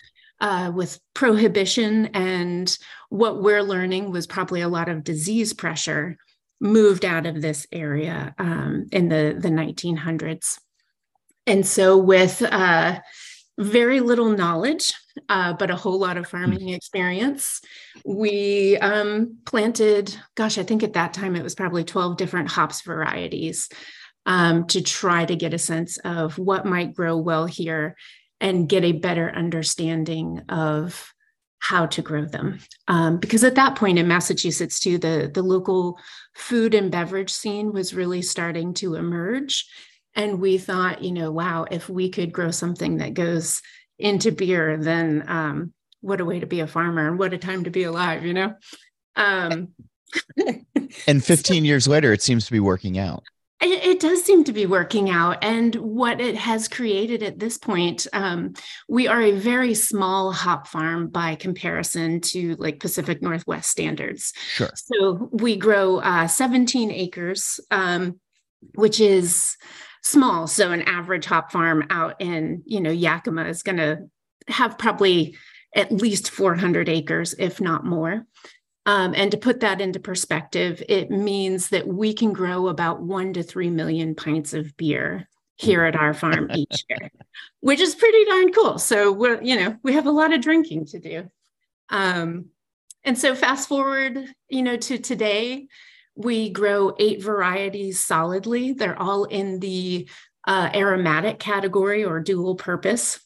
[0.41, 2.75] uh, with prohibition and
[3.09, 6.17] what we're learning was probably a lot of disease pressure
[6.59, 10.57] moved out of this area um, in the, the 1900s.
[11.45, 12.99] And so, with uh,
[13.57, 14.93] very little knowledge,
[15.29, 16.37] uh, but a whole lot of hmm.
[16.37, 17.61] farming experience,
[18.05, 22.81] we um, planted, gosh, I think at that time it was probably 12 different hops
[22.81, 23.69] varieties
[24.25, 27.95] um, to try to get a sense of what might grow well here
[28.39, 31.13] and get a better understanding of
[31.59, 32.59] how to grow them.
[32.87, 35.97] Um, because at that point in Massachusetts, too, the, the local
[36.35, 39.65] food and beverage scene was really starting to emerge.
[40.17, 43.61] And we thought, you know, wow, if we could grow something that goes
[43.99, 47.63] into beer, then um, what a way to be a farmer and what a time
[47.65, 48.55] to be alive, you know?
[49.15, 49.69] Um,
[51.07, 53.23] and 15 years later, it seems to be working out.
[53.61, 55.43] It, it, does seem to be working out.
[55.43, 58.53] And what it has created at this point, um,
[58.87, 64.33] we are a very small hop farm by comparison to like Pacific Northwest standards.
[64.47, 64.69] Sure.
[64.75, 68.19] So we grow uh, 17 acres, um,
[68.75, 69.57] which is
[70.07, 70.47] small.
[70.47, 74.09] So an average hop farm out in, you know, Yakima is going to
[74.47, 75.35] have probably
[75.75, 78.25] at least 400 acres, if not more.
[78.85, 83.33] Um, and to put that into perspective, it means that we can grow about one
[83.33, 87.11] to three million pints of beer here at our farm each year,
[87.59, 88.79] which is pretty darn cool.
[88.79, 91.29] So we're, you know, we have a lot of drinking to do.
[91.89, 92.45] Um,
[93.03, 95.67] and so fast forward, you know, to today,
[96.17, 98.73] we grow eight varieties solidly.
[98.73, 100.09] They're all in the
[100.47, 103.19] uh, aromatic category or dual purpose.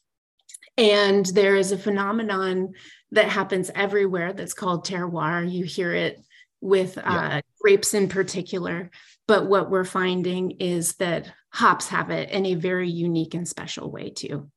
[0.77, 2.73] And there is a phenomenon
[3.11, 5.49] that happens everywhere that's called terroir.
[5.49, 6.19] You hear it
[6.59, 7.41] with uh, yeah.
[7.61, 8.91] grapes in particular.
[9.27, 13.89] But what we're finding is that hops have it in a very unique and special
[13.89, 14.49] way too.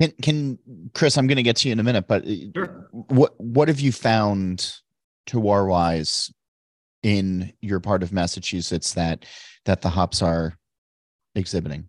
[0.00, 0.58] Can, can
[0.94, 1.18] Chris?
[1.18, 2.88] I'm going to get to you in a minute, but sure.
[2.92, 4.74] what what have you found
[5.26, 6.32] terroir wise
[7.02, 9.24] in your part of Massachusetts that
[9.64, 10.58] that the hops are
[11.34, 11.86] exhibiting?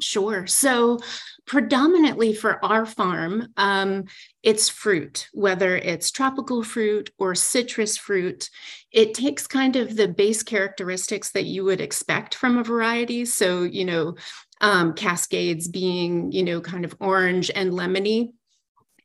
[0.00, 0.46] Sure.
[0.46, 0.98] So,
[1.46, 4.04] predominantly for our farm, um,
[4.42, 8.48] it's fruit, whether it's tropical fruit or citrus fruit.
[8.92, 13.26] It takes kind of the base characteristics that you would expect from a variety.
[13.26, 14.16] So, you know,
[14.62, 18.30] um, cascades being, you know, kind of orange and lemony,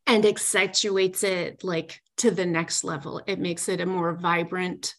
[0.07, 3.21] and accentuates it like to the next level.
[3.28, 4.95] It makes it a more vibrant,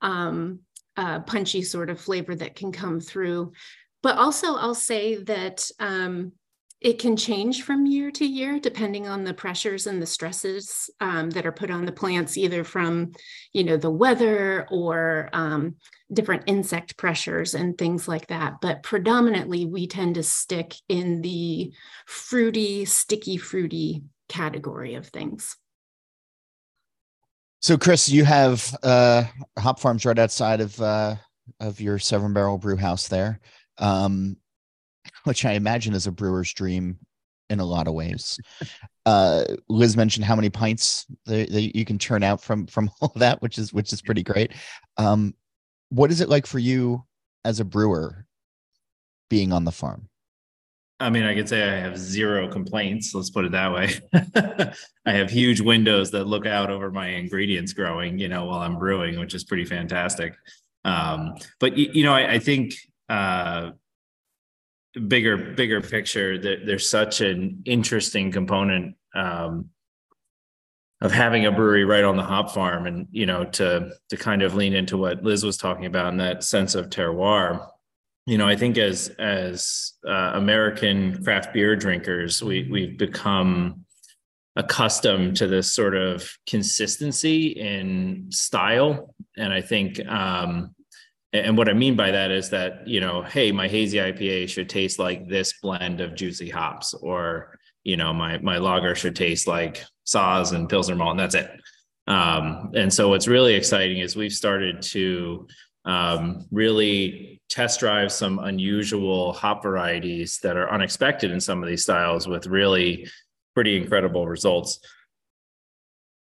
[0.00, 0.60] um,
[0.96, 3.52] uh, punchy sort of flavor that can come through
[4.04, 6.32] but also, I'll say that um,
[6.78, 11.30] it can change from year to year depending on the pressures and the stresses um,
[11.30, 13.12] that are put on the plants, either from,
[13.54, 15.76] you know, the weather or um,
[16.12, 18.60] different insect pressures and things like that.
[18.60, 21.72] But predominantly, we tend to stick in the
[22.04, 25.56] fruity, sticky, fruity category of things.
[27.64, 29.24] So, Chris, you have uh,
[29.58, 31.16] hop farms right outside of uh,
[31.60, 33.40] of your Seven Barrel Brew House there
[33.78, 34.36] um,
[35.24, 36.98] which I imagine is a brewer's dream
[37.50, 38.38] in a lot of ways.
[39.06, 43.12] Uh, Liz mentioned how many pints that, that you can turn out from from all
[43.16, 44.52] that, which is which is pretty great.
[44.96, 45.34] Um,
[45.90, 47.04] what is it like for you
[47.44, 48.24] as a brewer
[49.28, 50.08] being on the farm?
[51.00, 53.14] I mean, I could say I have zero complaints.
[53.14, 53.94] Let's put it that way.
[55.04, 58.78] I have huge windows that look out over my ingredients growing, you know, while I'm
[58.78, 60.34] brewing, which is pretty fantastic.
[60.84, 62.74] Um, but you know, I, I think
[63.08, 63.70] uh,
[65.08, 69.70] bigger bigger picture there's such an interesting component um,
[71.00, 74.42] of having a brewery right on the hop farm and you know to to kind
[74.42, 77.66] of lean into what liz was talking about in that sense of terroir
[78.26, 83.84] you know i think as as uh, american craft beer drinkers we we've become
[84.56, 90.74] accustomed to this sort of consistency in style and i think um
[91.34, 94.68] and what I mean by that is that, you know, hey, my hazy IPA should
[94.68, 99.48] taste like this blend of juicy hops, or, you know, my my lager should taste
[99.48, 101.50] like Saaz and Pilsner malt, and that's it.
[102.06, 105.48] Um, and so what's really exciting is we've started to
[105.84, 111.82] um, really test drive some unusual hop varieties that are unexpected in some of these
[111.82, 113.06] styles with really
[113.54, 114.80] pretty incredible results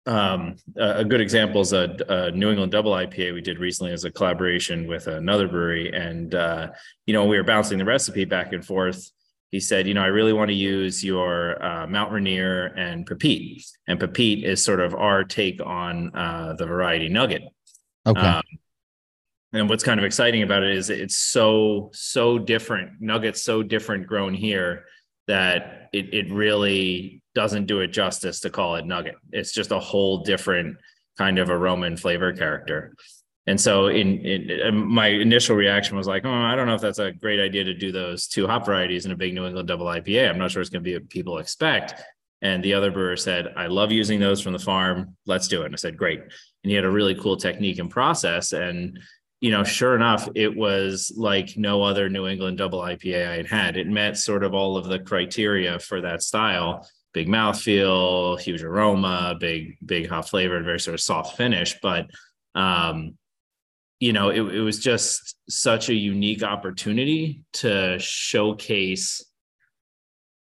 [0.07, 4.05] um, a good example is a, a, New England Double IPA we did recently as
[4.05, 6.69] a collaboration with another brewery, and uh,
[7.07, 9.11] you know we were bouncing the recipe back and forth.
[9.51, 13.65] He said, you know, I really want to use your uh, Mount Rainier and Pepite,
[13.89, 17.43] and Pepite is sort of our take on uh, the variety Nugget.
[18.07, 18.21] Okay.
[18.21, 18.43] Um,
[19.55, 23.01] and what's kind of exciting about it is it's so so different.
[23.01, 24.85] Nugget's so different grown here
[25.29, 29.15] that it, it really doesn't do it justice to call it nugget.
[29.33, 30.77] It's just a whole different
[31.17, 32.95] kind of aroma and flavor character.
[33.47, 36.81] And so in, in, um, my initial reaction was like, oh, I don't know if
[36.81, 39.69] that's a great idea to do those two hop varieties in a big New England
[39.69, 40.31] double IPA.
[40.31, 42.03] I'm not sure it's going to be what people expect.
[42.43, 45.17] And the other brewer said, I love using those from the farm.
[45.27, 45.67] Let's do it.
[45.67, 46.21] And I said, great.
[46.21, 46.31] And
[46.71, 48.53] he had a really cool technique and process.
[48.53, 48.99] And,
[49.45, 53.47] you know, sure enough, it was like no other New England double IPA I had
[53.47, 53.77] had.
[53.77, 59.37] It met sort of all of the criteria for that style big mouthfeel, huge aroma,
[59.39, 61.77] big, big hot flavor, very sort of soft finish.
[61.83, 62.07] But,
[62.55, 63.19] um,
[64.01, 69.27] you know, it, it was just such a unique opportunity to showcase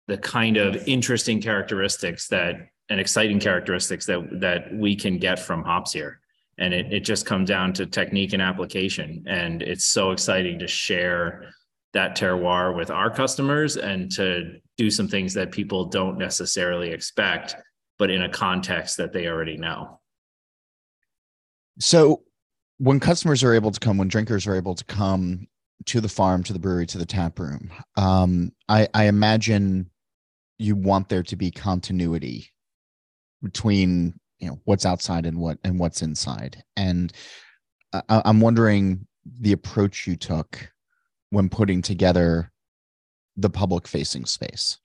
[0.08, 2.56] the kind of interesting characteristics that
[2.90, 6.20] and exciting characteristics that that we can get from hops here
[6.58, 10.66] and it, it just comes down to technique and application and it's so exciting to
[10.66, 11.52] share
[11.94, 17.56] that terroir with our customers and to do some things that people don't necessarily expect,
[17.98, 19.98] but in a context that they already know.
[21.80, 22.22] So,
[22.78, 25.48] when customers are able to come, when drinkers are able to come
[25.86, 29.90] to the farm, to the brewery, to the tap room, um, I, I imagine
[30.58, 32.50] you want there to be continuity
[33.42, 36.62] between you know what's outside and what and what's inside.
[36.76, 37.12] And
[37.92, 39.06] I, I'm wondering
[39.40, 40.70] the approach you took
[41.30, 42.52] when putting together
[43.38, 44.78] the public facing space?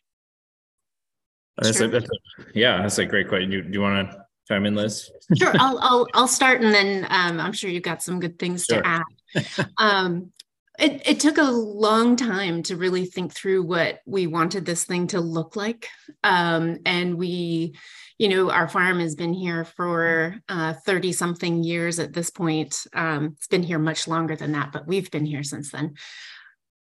[1.58, 1.88] That's, sure.
[1.88, 3.52] a, that's a, yeah, that's a great question.
[3.52, 5.12] You, do you want to chime in, Liz?
[5.38, 8.66] sure, I'll, I'll I'll start, and then um, I'm sure you've got some good things
[8.66, 8.82] sure.
[8.82, 9.70] to add.
[9.78, 10.32] Um,
[10.80, 15.08] it, it took a long time to really think through what we wanted this thing
[15.08, 15.88] to look like,
[16.24, 17.76] um, and we,
[18.18, 22.88] you know, our farm has been here for 30 uh, something years at this point.
[22.94, 25.94] Um, it's been here much longer than that, but we've been here since then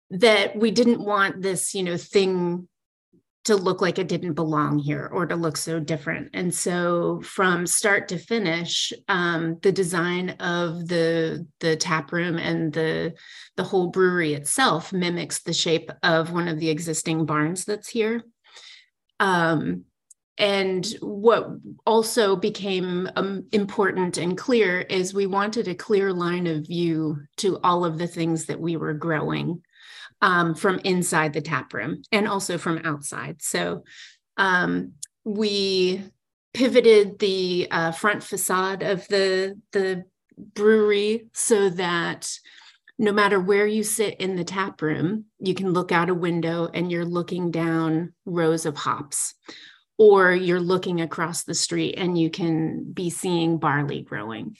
[0.09, 2.67] that we didn't want this, you know, thing
[3.47, 6.29] to look like it didn't belong here or to look so different.
[6.33, 12.73] And so from start to finish, um, the design of the the tap room and
[12.73, 13.13] the
[13.55, 18.21] the whole brewery itself mimics the shape of one of the existing barns that's here.
[19.21, 19.85] Um,
[20.37, 21.47] and what
[21.85, 27.59] also became um, important and clear is we wanted a clear line of view to
[27.63, 29.63] all of the things that we were growing
[30.21, 33.41] um, from inside the tap room and also from outside.
[33.41, 33.83] So
[34.37, 34.93] um,
[35.23, 36.03] we
[36.53, 40.05] pivoted the uh, front facade of the the
[40.37, 42.29] brewery so that
[42.99, 46.69] no matter where you sit in the tap room, you can look out a window
[46.73, 49.35] and you're looking down rows of hops,
[49.99, 54.55] or you're looking across the street and you can be seeing barley growing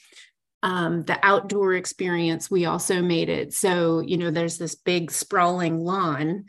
[0.62, 5.78] um, the outdoor experience, we also made it so, you know, there's this big sprawling
[5.78, 6.46] lawn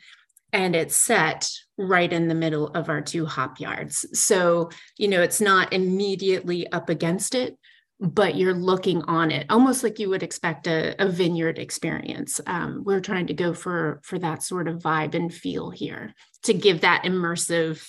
[0.51, 4.05] and it's set right in the middle of our two hop yards.
[4.19, 7.57] So, you know, it's not immediately up against it,
[7.99, 12.41] but you're looking on it almost like you would expect a, a vineyard experience.
[12.47, 16.53] Um, we're trying to go for for that sort of vibe and feel here to
[16.53, 17.85] give that immersive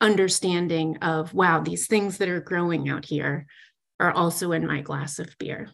[0.00, 3.46] understanding of wow, these things that are growing out here
[4.00, 5.70] are also in my glass of beer.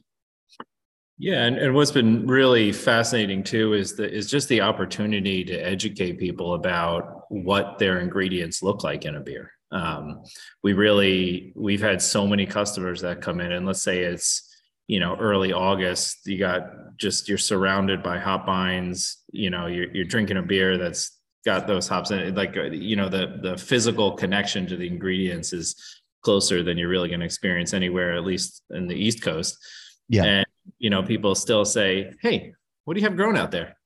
[1.18, 5.56] Yeah, and, and what's been really fascinating too is the is just the opportunity to
[5.56, 9.50] educate people about what their ingredients look like in a beer.
[9.70, 10.24] Um,
[10.62, 14.42] we really we've had so many customers that come in, and let's say it's
[14.88, 16.64] you know early August, you got
[16.98, 19.18] just you're surrounded by hop vines.
[19.32, 21.12] You know, you're you're drinking a beer that's
[21.46, 22.34] got those hops in it.
[22.34, 25.95] Like you know, the the physical connection to the ingredients is
[26.26, 29.56] closer than you're really going to experience anywhere, at least in the East Coast.
[30.08, 30.24] Yeah.
[30.24, 30.46] And,
[30.78, 32.52] you know, people still say, Hey,
[32.84, 33.76] what do you have grown out there?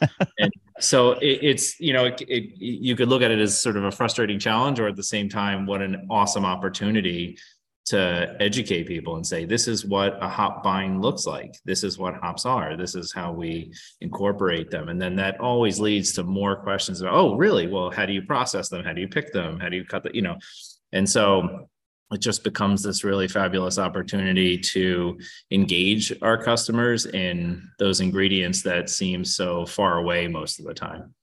[0.38, 3.76] and so it, it's, you know, it, it, you could look at it as sort
[3.76, 7.36] of a frustrating challenge, or at the same time, what an awesome opportunity
[7.86, 11.54] to educate people and say, this is what a hop vine looks like.
[11.66, 12.78] This is what hops are.
[12.78, 14.88] This is how we incorporate them.
[14.88, 17.66] And then that always leads to more questions about, oh, really?
[17.66, 18.84] Well, how do you process them?
[18.84, 19.60] How do you pick them?
[19.60, 20.36] How do you cut the, you know?
[20.92, 21.68] And so
[22.12, 25.18] it just becomes this really fabulous opportunity to
[25.50, 31.14] engage our customers in those ingredients that seem so far away most of the time.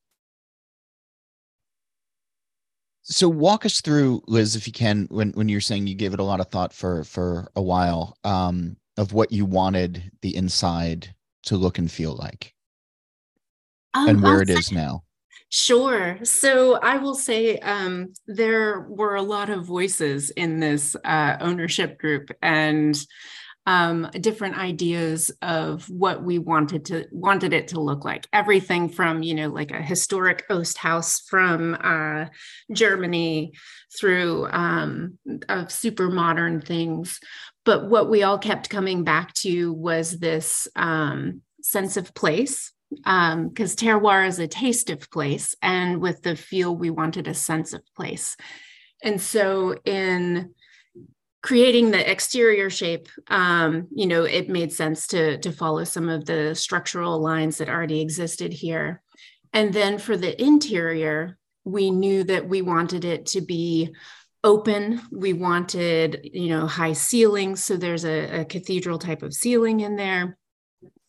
[3.10, 6.20] So walk us through, Liz, if you can, when when you're saying you gave it
[6.20, 11.14] a lot of thought for for a while, um, of what you wanted the inside
[11.44, 12.54] to look and feel like,
[13.94, 15.04] um, and where I'll it say, is now.
[15.50, 16.20] Sure.
[16.24, 21.98] So I will say um, there were a lot of voices in this uh, ownership
[21.98, 22.98] group, and
[23.66, 28.28] um, different ideas of what we wanted to wanted it to look like.
[28.34, 32.26] Everything from you know like a historic Oast house from uh,
[32.74, 33.54] Germany
[33.98, 35.18] through um,
[35.48, 37.20] of super modern things.
[37.64, 43.34] But what we all kept coming back to was this um, sense of place because
[43.34, 47.74] um, terroir is a taste of place and with the feel we wanted a sense
[47.74, 48.38] of place.
[49.04, 50.54] And so in
[51.44, 56.26] creating the exterior shape um, you know it made sense to to follow some of
[56.26, 59.02] the structural lines that already existed here.
[59.54, 63.94] And then for the interior we knew that we wanted it to be
[64.44, 65.02] open.
[65.12, 69.98] We wanted you know high ceilings so there's a, a cathedral type of ceiling in
[69.98, 70.38] there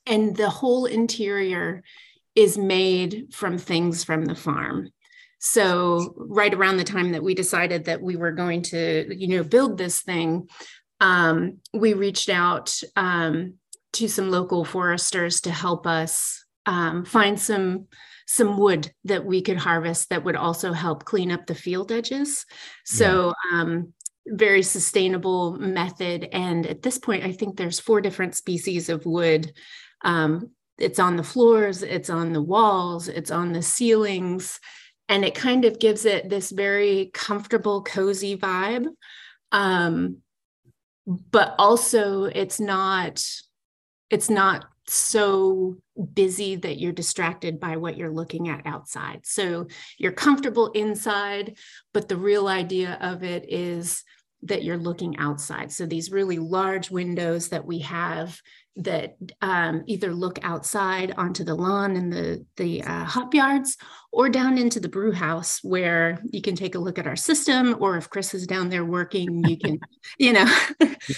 [0.08, 1.82] and the whole interior
[2.34, 4.90] is made from things from the farm.
[5.40, 9.44] So right around the time that we decided that we were going to you know
[9.44, 10.48] build this thing
[11.00, 13.54] um, we reached out um,
[13.94, 17.86] to some local foresters to help us um, find some
[18.26, 22.44] some wood that we could harvest that would also help clean up the field edges.
[22.84, 23.60] So yeah.
[23.60, 23.92] Um,
[24.30, 26.28] very sustainable method.
[26.32, 29.52] And at this point i think there's four different species of wood
[30.02, 34.60] um, it's on the floors, it's on the walls, it's on the ceilings,
[35.08, 38.86] and it kind of gives it this very comfortable, cozy vibe.
[39.50, 40.18] Um,
[41.06, 43.24] but also, it's not
[44.10, 45.76] it's not so
[46.14, 49.20] busy that you're distracted by what you're looking at outside.
[49.24, 49.66] So
[49.98, 51.58] you're comfortable inside,
[51.92, 54.02] but the real idea of it is
[54.42, 55.72] that you're looking outside.
[55.72, 58.40] So these really large windows that we have
[58.78, 63.76] that um, either look outside onto the lawn and the the uh, hop yards
[64.12, 67.76] or down into the brew house where you can take a look at our system
[67.80, 69.78] or if chris is down there working you can
[70.18, 70.46] you know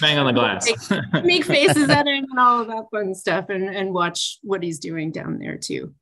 [0.00, 0.66] bang on the glass.
[1.12, 4.62] Make, make, faces at him and all of that fun stuff and, and watch what
[4.62, 5.94] he's doing down there too.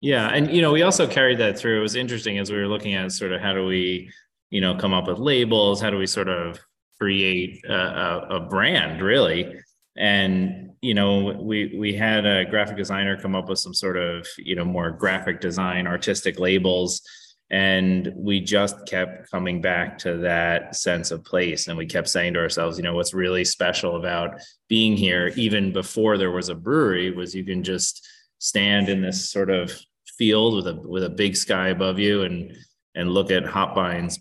[0.00, 1.78] Yeah and you know we also carried that through.
[1.78, 4.10] It was interesting as we were looking at sort of how do we
[4.48, 6.58] you know come up with labels how do we sort of
[6.98, 9.54] create a, a, a brand really.
[9.96, 14.26] And you know we we had a graphic designer come up with some sort of
[14.38, 17.02] you know more graphic design artistic labels.
[17.50, 21.66] And we just kept coming back to that sense of place.
[21.66, 25.72] And we kept saying to ourselves you know what's really special about being here even
[25.72, 28.06] before there was a brewery was you can just
[28.38, 29.72] stand in this sort of
[30.18, 32.54] field with a with a big sky above you and
[32.94, 34.18] and look at hop vines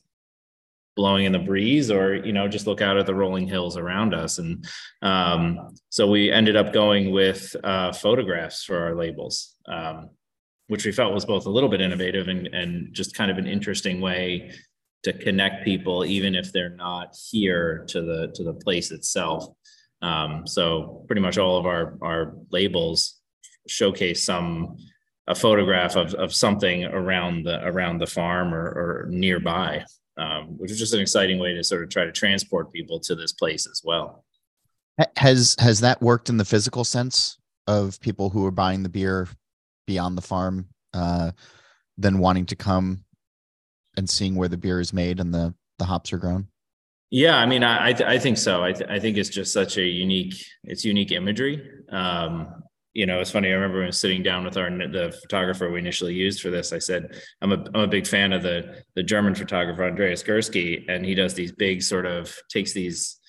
[0.97, 4.13] blowing in the breeze or you know just look out at the rolling hills around
[4.13, 4.39] us.
[4.39, 4.67] And
[5.01, 10.09] um, so we ended up going with uh, photographs for our labels um,
[10.67, 13.47] which we felt was both a little bit innovative and, and just kind of an
[13.47, 14.51] interesting way
[15.03, 19.47] to connect people even if they're not here to the to the place itself.
[20.01, 23.19] Um, so pretty much all of our our labels
[23.67, 24.77] showcase some
[25.27, 29.83] a photograph of, of something around the around the farm or, or nearby
[30.17, 33.15] um, which is just an exciting way to sort of try to transport people to
[33.15, 34.23] this place as well.
[35.15, 37.37] Has has that worked in the physical sense
[37.67, 39.27] of people who are buying the beer
[39.85, 41.31] beyond the farm, uh,
[41.97, 43.03] then wanting to come
[43.95, 46.47] and seeing where the beer is made and the the hops are grown?
[47.11, 48.63] Yeah, I mean, I I, th- I think so.
[48.63, 51.63] I th- I think it's just such a unique it's unique imagery.
[51.91, 52.63] Um,
[52.97, 53.49] you know, it's funny.
[53.49, 56.73] I remember when sitting down with our the photographer we initially used for this.
[56.73, 60.83] I said, "I'm a I'm a big fan of the the German photographer Andreas Gursky,
[60.89, 63.19] and he does these big sort of takes these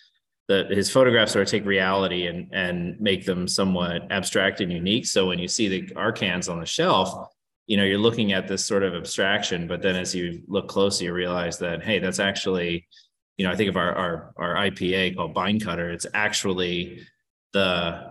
[0.49, 5.05] the his photographs sort of take reality and and make them somewhat abstract and unique.
[5.05, 7.29] So when you see the arcans on the shelf,
[7.66, 11.05] you know, you're looking at this sort of abstraction, but then as you look closer,
[11.05, 12.89] you realize that hey, that's actually,
[13.37, 15.91] you know, I think of our our our IPA called Vine Cutter.
[15.91, 17.07] It's actually
[17.53, 18.08] the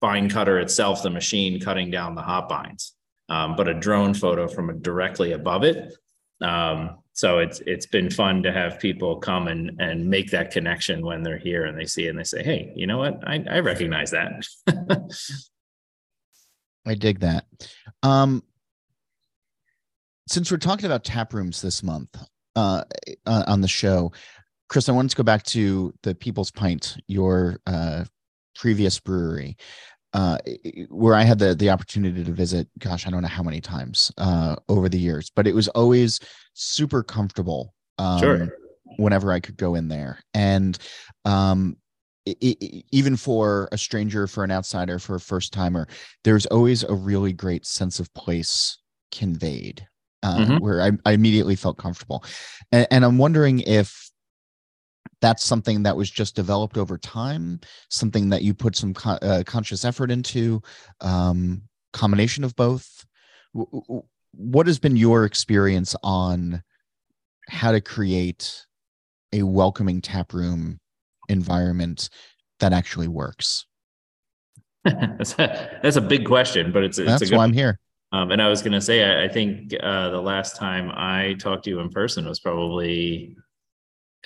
[0.00, 2.94] vine cutter itself, the machine cutting down the hop vines,
[3.28, 5.94] um, but a drone photo from directly above it.
[6.40, 11.04] Um, so it's it's been fun to have people come and and make that connection
[11.04, 13.26] when they're here and they see it and they say, hey, you know what?
[13.26, 14.46] I, I recognize that.
[16.86, 17.46] I dig that.
[18.04, 18.44] Um,
[20.28, 22.16] since we're talking about tap rooms this month
[22.54, 22.84] uh,
[23.26, 24.12] uh, on the show,
[24.68, 28.04] Chris, I wanted to go back to the People's Pint, your uh,
[28.58, 29.56] previous brewery
[30.14, 30.38] uh,
[30.88, 32.68] where I had the the opportunity to visit.
[32.78, 36.20] Gosh, I don't know how many times uh, over the years, but it was always
[36.54, 37.74] super comfortable.
[37.98, 38.48] Um, sure.
[38.96, 40.78] Whenever I could go in there, and
[41.24, 41.76] um,
[42.24, 45.86] it, it, even for a stranger, for an outsider, for a first timer,
[46.24, 48.78] there's always a really great sense of place
[49.12, 49.86] conveyed,
[50.22, 50.56] uh, mm-hmm.
[50.56, 52.24] where I, I, immediately felt comfortable.
[52.72, 54.07] And, and I'm wondering if
[55.20, 57.60] that's something that was just developed over time,
[57.90, 60.62] something that you put some co- uh, conscious effort into,
[61.00, 61.62] um,
[61.92, 63.04] combination of both.
[63.52, 66.62] What has been your experience on
[67.48, 68.66] how to create
[69.32, 70.78] a welcoming tap room
[71.28, 72.10] environment
[72.60, 73.66] that actually works?
[74.84, 77.78] that's, a, that's a big question, but it's, it's that's a good why I'm here.
[78.12, 81.34] Um, and I was going to say, I, I think uh, the last time I
[81.38, 83.36] talked to you in person was probably,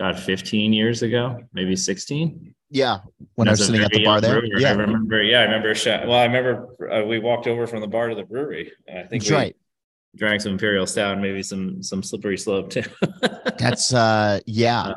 [0.03, 2.55] God, 15 years ago, maybe 16.
[2.71, 2.99] Yeah,
[3.35, 4.41] when I was sitting at the bar there.
[4.41, 4.59] Brewer.
[4.59, 5.23] Yeah, I remember.
[5.23, 5.75] Yeah, I remember.
[6.09, 8.73] Well, I remember uh, we walked over from the bar to the brewery.
[8.89, 9.57] I think That's right.
[10.17, 12.83] Drank some imperial stout, and maybe some some slippery slope too.
[13.59, 14.93] That's uh, yeah.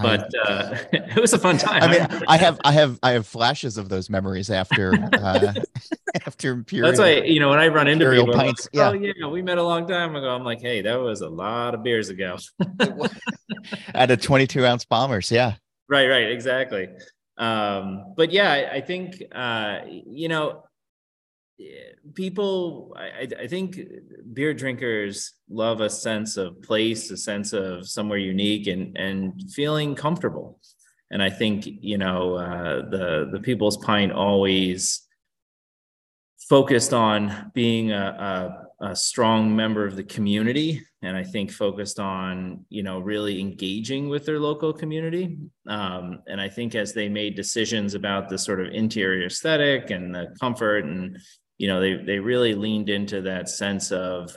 [0.00, 1.82] But uh, it was a fun time.
[1.82, 5.52] I mean, I have, I have, I have flashes of those memories after, uh,
[6.26, 6.88] after Imperial.
[6.88, 8.68] That's why you know when I run into Imperial people, pints.
[8.72, 10.30] Like, oh yeah, we met a long time ago.
[10.30, 12.38] I'm like, hey, that was a lot of beers ago.
[13.94, 15.54] At a 22 ounce bombers, yeah.
[15.88, 16.88] Right, right, exactly.
[17.36, 20.64] Um, but yeah, I, I think uh, you know
[22.14, 23.78] people I, I, think
[24.32, 29.94] beer drinkers love a sense of place a sense of somewhere unique and and feeling
[29.94, 30.58] comfortable.
[31.10, 35.06] And i think you know uh, the the people's pint always
[36.48, 42.00] focused on being a, a, a strong member of the community and i think focused
[42.00, 45.38] on you know really engaging with their local community.
[45.68, 50.14] Um, and i think as they made decisions about the sort of interior aesthetic and
[50.14, 51.18] the comfort and
[51.62, 54.34] you know they they really leaned into that sense of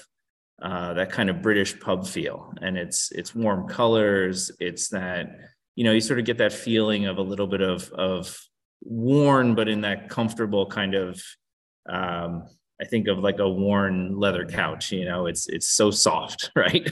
[0.61, 4.51] uh, that kind of British pub feel, and it's it's warm colors.
[4.59, 5.35] It's that
[5.73, 8.37] you know you sort of get that feeling of a little bit of of
[8.83, 11.19] worn, but in that comfortable kind of.
[11.89, 12.43] Um,
[12.79, 14.91] I think of like a worn leather couch.
[14.91, 16.87] You know, it's it's so soft, right?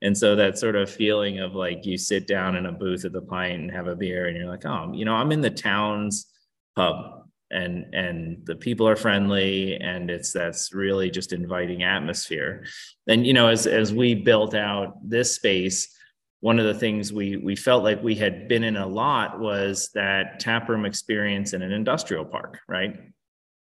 [0.00, 3.12] and so that sort of feeling of like you sit down in a booth at
[3.12, 5.50] the pint and have a beer, and you're like, oh, you know, I'm in the
[5.50, 6.26] town's
[6.76, 7.20] pub
[7.50, 12.64] and and the people are friendly and it's that's really just inviting atmosphere.
[13.08, 15.96] And you know as as we built out this space
[16.40, 19.90] one of the things we we felt like we had been in a lot was
[19.94, 22.96] that taproom experience in an industrial park right?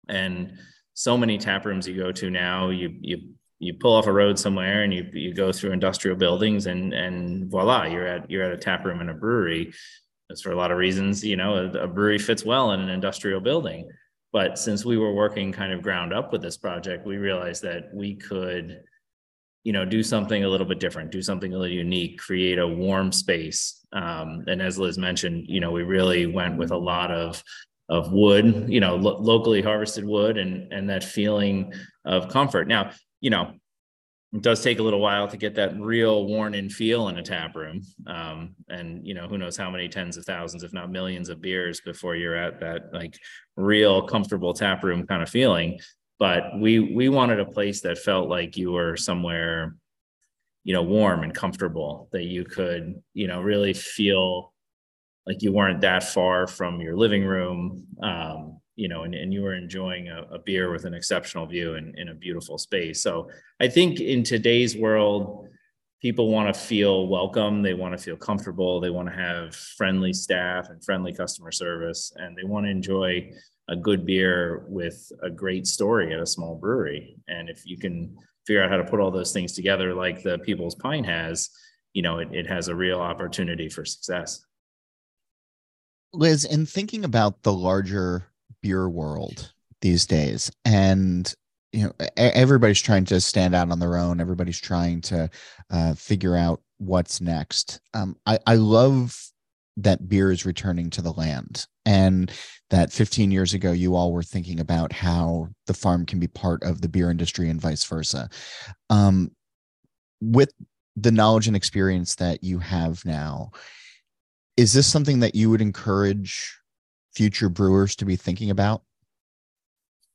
[0.09, 0.57] And
[0.93, 3.17] so many tap rooms you go to now you you
[3.59, 7.49] you pull off a road somewhere and you you go through industrial buildings and and
[7.49, 9.73] voila you're at you're at a tap room in a brewery
[10.29, 11.23] that's for a lot of reasons.
[11.23, 13.89] You know, a, a brewery fits well in an industrial building.
[14.33, 17.89] But since we were working kind of ground up with this project, we realized that
[17.93, 18.81] we could,
[19.63, 22.67] you know, do something a little bit different, do something a little unique, create a
[22.67, 23.85] warm space.
[23.93, 27.43] Um, and as Liz mentioned, you know, we really went with a lot of
[27.89, 31.73] of wood, you know, lo- locally harvested wood, and and that feeling
[32.03, 32.67] of comfort.
[32.67, 33.53] Now, you know,
[34.33, 37.23] it does take a little while to get that real worn in feel in a
[37.23, 37.81] tap room.
[38.05, 41.41] Um, and you know who knows how many tens of thousands if not millions of
[41.41, 43.17] beers before you're at that like
[43.55, 45.79] real comfortable tap room kind of feeling.
[46.19, 49.75] But we we wanted a place that felt like you were somewhere
[50.65, 54.53] you know warm and comfortable that you could you know really feel
[55.25, 57.85] like you weren't that far from your living room.
[58.01, 61.73] Um, you know, and, and you were enjoying a, a beer with an exceptional view
[61.73, 63.01] in, in a beautiful space.
[63.01, 65.49] So I think in today's world,
[65.99, 67.63] people want to feel welcome.
[67.63, 68.79] They want to feel comfortable.
[68.79, 73.31] They want to have friendly staff and friendly customer service, and they want to enjoy
[73.67, 77.17] a good beer with a great story at a small brewery.
[77.27, 78.15] And if you can
[78.45, 81.49] figure out how to put all those things together, like the People's Pint has,
[81.93, 84.45] you know, it, it has a real opportunity for success.
[86.13, 88.27] Liz, in thinking about the larger
[88.61, 90.51] beer world these days.
[90.65, 91.33] And
[91.73, 94.21] you know everybody's trying to stand out on their own.
[94.21, 95.29] Everybody's trying to
[95.69, 97.79] uh, figure out what's next.
[97.93, 99.19] Um, I, I love
[99.77, 101.65] that beer is returning to the land.
[101.85, 102.31] And
[102.69, 106.63] that 15 years ago you all were thinking about how the farm can be part
[106.63, 108.29] of the beer industry and vice versa.
[108.89, 109.31] Um,
[110.19, 110.51] with
[110.95, 113.51] the knowledge and experience that you have now
[114.57, 116.57] is this something that you would encourage
[117.17, 118.83] future brewers to be thinking about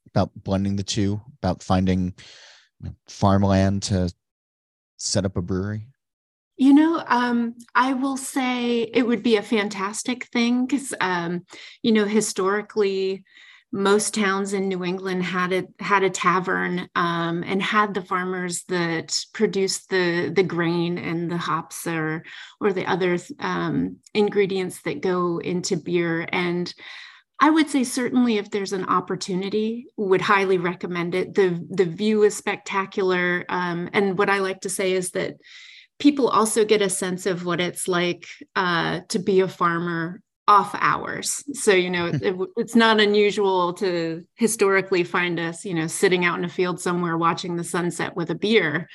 [0.07, 2.15] about blending the two about finding
[3.09, 4.09] farmland to
[4.99, 5.89] set up a brewery?
[6.57, 11.45] You know um, i will say it would be a fantastic thing because um,
[11.83, 13.25] you know historically
[13.73, 18.65] most towns in New England had a had a tavern um, and had the farmers
[18.65, 22.23] that produced the the grain and the hops or
[22.61, 26.29] or the other um, ingredients that go into beer.
[26.31, 26.73] And
[27.41, 31.35] I would say certainly if there's an opportunity, would highly recommend it.
[31.35, 35.37] the The view is spectacular, um, and what I like to say is that
[35.99, 40.75] people also get a sense of what it's like uh, to be a farmer off
[40.75, 41.45] hours.
[41.53, 46.39] So, you know, it, it's not unusual to historically find us, you know, sitting out
[46.39, 48.89] in a field somewhere watching the sunset with a beer.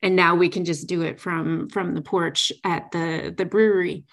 [0.00, 4.04] And now we can just do it from from the porch at the the brewery.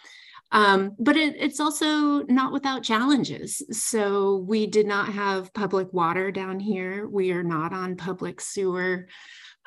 [0.51, 3.61] Um, but it, it's also not without challenges.
[3.71, 7.07] So we did not have public water down here.
[7.07, 9.07] We are not on public sewer.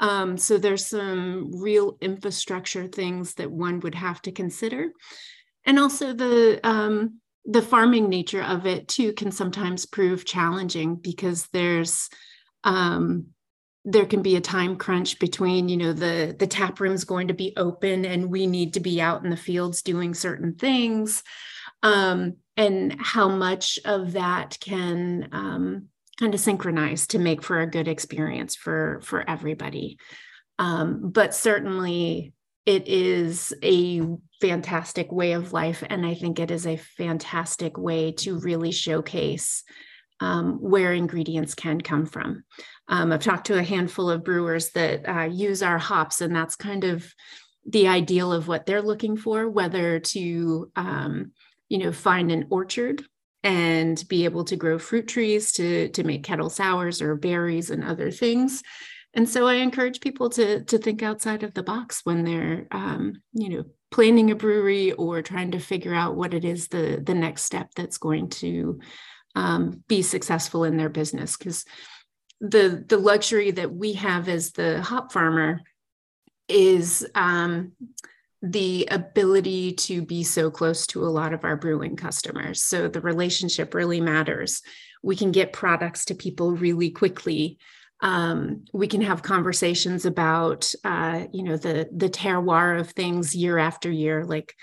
[0.00, 4.90] Um, so there's some real infrastructure things that one would have to consider.
[5.64, 11.46] And also the um, the farming nature of it too can sometimes prove challenging because
[11.52, 12.08] there's
[12.64, 13.26] um,
[13.84, 17.34] there can be a time crunch between you know the the tap room's going to
[17.34, 21.22] be open and we need to be out in the fields doing certain things.
[21.82, 25.88] Um, and how much of that can um,
[26.18, 29.98] kind of synchronize to make for a good experience for for everybody.
[30.58, 32.34] Um, but certainly
[32.66, 34.00] it is a
[34.40, 39.64] fantastic way of life and i think it is a fantastic way to really showcase
[40.20, 42.44] um, where ingredients can come from
[42.88, 46.56] um, i've talked to a handful of brewers that uh, use our hops and that's
[46.56, 47.12] kind of
[47.68, 51.32] the ideal of what they're looking for whether to um,
[51.68, 53.04] you know find an orchard
[53.44, 57.82] and be able to grow fruit trees to, to make kettle sours or berries and
[57.82, 58.62] other things.
[59.14, 63.22] And so I encourage people to, to think outside of the box when they're, um,
[63.32, 67.14] you know, planning a brewery or trying to figure out what it is the, the
[67.14, 68.80] next step that's going to
[69.34, 71.36] um, be successful in their business.
[71.36, 71.64] Because
[72.40, 75.60] the, the luxury that we have as the hop farmer
[76.48, 77.72] is um,
[78.42, 82.62] the ability to be so close to a lot of our brewing customers.
[82.62, 84.62] So the relationship really matters.
[85.02, 87.58] We can get products to people really quickly.
[88.02, 93.58] Um, we can have conversations about, uh, you know, the the terroir of things year
[93.58, 94.24] after year.
[94.24, 94.54] Like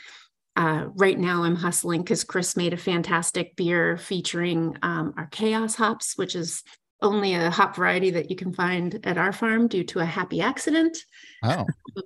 [0.55, 5.75] uh, right now, I'm hustling because Chris made a fantastic beer featuring um, our Chaos
[5.75, 6.63] hops, which is
[7.01, 10.41] only a hop variety that you can find at our farm due to a happy
[10.41, 10.97] accident.
[11.43, 11.65] Oh,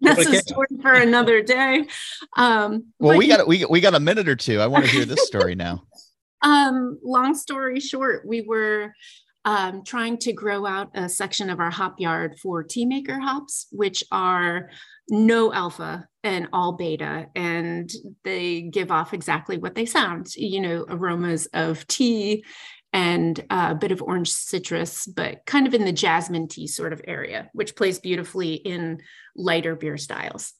[0.00, 1.86] that's a story for another day.
[2.36, 4.60] Um, well, we got we we got a minute or two.
[4.60, 5.82] I want to hear this story now.
[6.42, 8.94] Um, long story short, we were
[9.44, 14.04] um, trying to grow out a section of our hop yard for Teamaker hops, which
[14.12, 14.70] are
[15.08, 17.90] no alpha and all beta, and
[18.24, 20.34] they give off exactly what they sound.
[20.36, 22.44] You know, aromas of tea
[22.92, 27.00] and a bit of orange citrus, but kind of in the jasmine tea sort of
[27.06, 29.00] area, which plays beautifully in
[29.36, 30.52] lighter beer styles.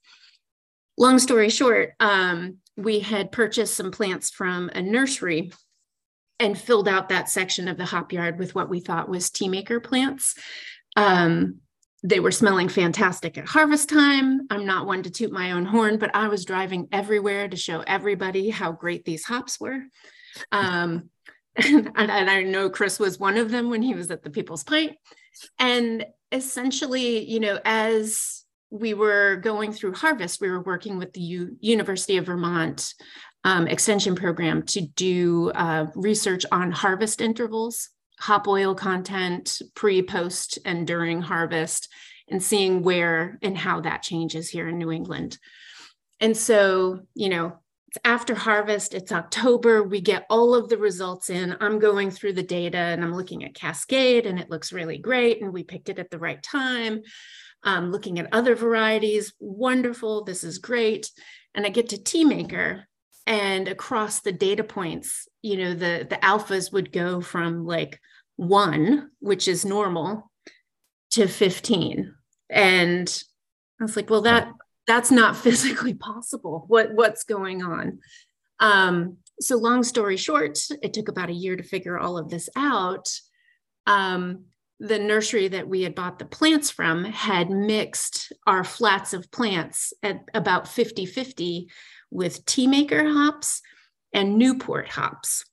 [0.97, 5.53] Long story short, um, we had purchased some plants from a nursery
[6.41, 9.83] and filled out that section of the hop yard with what we thought was Teamaker
[9.83, 10.35] plants.
[10.97, 11.57] Um,
[12.03, 14.47] they were smelling fantastic at harvest time.
[14.51, 17.81] I'm not one to toot my own horn, but I was driving everywhere to show
[17.87, 19.83] everybody how great these hops were.
[20.51, 21.11] Um,
[21.57, 24.65] and, and I know Chris was one of them when he was at the People's
[24.65, 24.97] Pint.
[25.59, 31.21] And essentially, you know, as we were going through harvest, we were working with the
[31.21, 32.95] U- University of Vermont
[33.45, 37.89] um, extension program to do uh, research on harvest intervals,
[38.19, 41.89] hop oil content, pre, post, and during harvest,
[42.29, 45.39] and seeing where and how that changes here in New England.
[46.21, 51.29] And so, you know, it's after harvest, it's October, we get all of the results
[51.29, 51.57] in.
[51.61, 55.43] I'm going through the data and I'm looking at Cascade and it looks really great.
[55.43, 57.01] And we picked it at the right time.
[57.65, 61.11] Um, looking at other varieties, wonderful, this is great.
[61.55, 62.85] And I get to Teamaker
[63.27, 68.01] and across the data points, you know, the, the alphas would go from like
[68.37, 70.31] one, which is normal,
[71.13, 72.15] to 15.
[72.49, 73.25] And
[73.81, 74.53] I was like, well, that
[74.87, 76.65] that's not physically possible.
[76.69, 77.99] What what's going on?
[78.59, 82.49] Um, so long story short, it took about a year to figure all of this
[82.57, 83.09] out.
[83.87, 84.45] Um,
[84.81, 89.93] the nursery that we had bought the plants from had mixed our flats of plants
[90.03, 91.69] at about 50 50
[92.11, 93.63] with Teamaker hops
[94.13, 95.45] and Newport hops.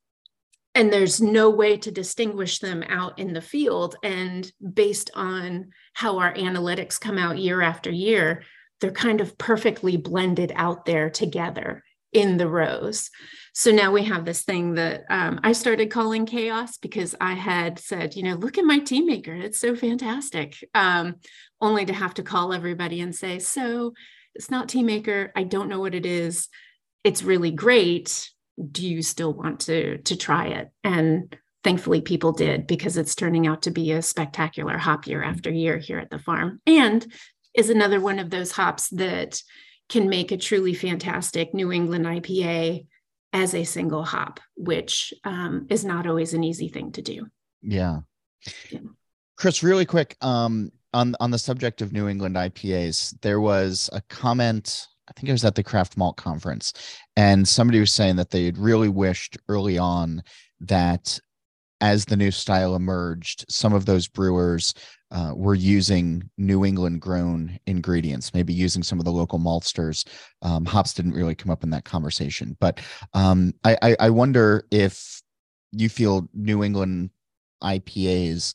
[0.75, 3.95] And there's no way to distinguish them out in the field.
[4.03, 8.43] And based on how our analytics come out year after year,
[8.79, 11.83] they're kind of perfectly blended out there together
[12.13, 13.09] in the rows.
[13.53, 17.79] So now we have this thing that um, I started calling chaos because I had
[17.79, 19.43] said, you know, look at my Teamaker.
[19.43, 20.55] It's so fantastic.
[20.75, 21.15] Um,
[21.59, 23.93] only to have to call everybody and say, so
[24.37, 25.31] it's not Teamaker.
[25.35, 26.47] I don't know what it is.
[27.03, 28.29] It's really great.
[28.71, 30.69] Do you still want to to try it?
[30.83, 35.51] And thankfully people did because it's turning out to be a spectacular hop year after
[35.51, 36.61] year here at the farm.
[36.65, 37.05] And
[37.53, 39.41] is another one of those hops that
[39.89, 42.85] can make a truly fantastic New England IPA
[43.33, 47.27] as a single hop, which um, is not always an easy thing to do.
[47.61, 47.99] Yeah.
[48.69, 48.79] yeah.
[49.35, 54.01] Chris, really quick, um, on on the subject of New England IPAs, there was a
[54.09, 54.87] comment.
[55.09, 56.73] I think it was at the Craft Malt Conference,
[57.15, 60.21] and somebody was saying that they had really wished early on
[60.59, 61.19] that
[61.79, 64.73] as the new style emerged, some of those brewers
[65.11, 70.05] uh, were using New England grown ingredients, maybe using some of the local maltsters.
[70.41, 72.81] Um, hops didn't really come up in that conversation, but
[73.13, 75.21] um, I, I, I wonder if
[75.71, 77.11] you feel New England
[77.63, 78.53] IPAs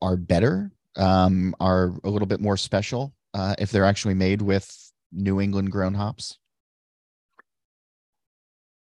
[0.00, 4.92] are better, um, are a little bit more special uh, if they're actually made with
[5.12, 6.38] New England grown hops.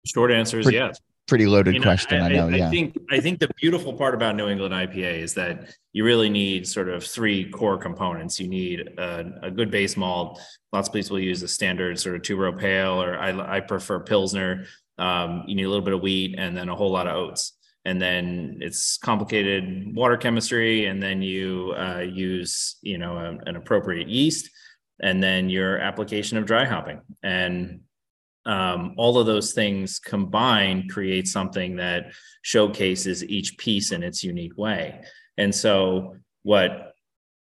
[0.04, 2.20] Short answer is pretty, yes pretty loaded you know, question.
[2.20, 2.48] I, I know.
[2.48, 2.68] I, yeah.
[2.68, 6.30] I think I think the beautiful part about New England IPA is that you really
[6.30, 8.38] need sort of three core components.
[8.38, 10.40] You need a, a good base malt.
[10.72, 14.00] Lots of people use the standard sort of two row pale, or I, I prefer
[14.00, 14.66] Pilsner.
[14.98, 17.55] Um, you need a little bit of wheat and then a whole lot of oats.
[17.86, 23.54] And then it's complicated water chemistry, and then you uh, use you know a, an
[23.56, 24.50] appropriate yeast,
[25.00, 27.00] and then your application of dry hopping.
[27.22, 27.82] And
[28.44, 32.12] um, all of those things combined create something that
[32.42, 35.02] showcases each piece in its unique way.
[35.38, 36.94] And so what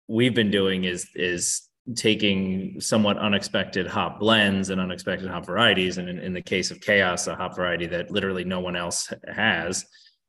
[0.09, 1.63] we've been doing is is
[1.95, 6.81] taking somewhat unexpected hop blends and unexpected hop varieties, and in, in the case of
[6.81, 9.85] chaos, a hop variety that literally no one else has,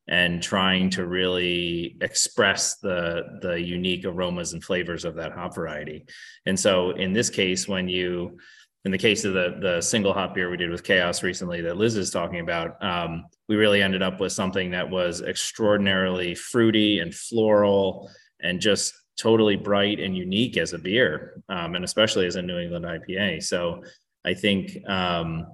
[0.08, 6.06] and trying to really express the the unique aromas and flavors of that hop variety.
[6.46, 8.38] And so in this case, when you
[8.84, 11.76] in the case of the the single hop beer we did with Chaos recently that
[11.76, 17.00] Liz is talking about, um, we really ended up with something that was extraordinarily fruity
[17.00, 22.36] and floral and just totally bright and unique as a beer, um, and especially as
[22.36, 23.42] a New England IPA.
[23.42, 23.82] So
[24.24, 25.46] I think um,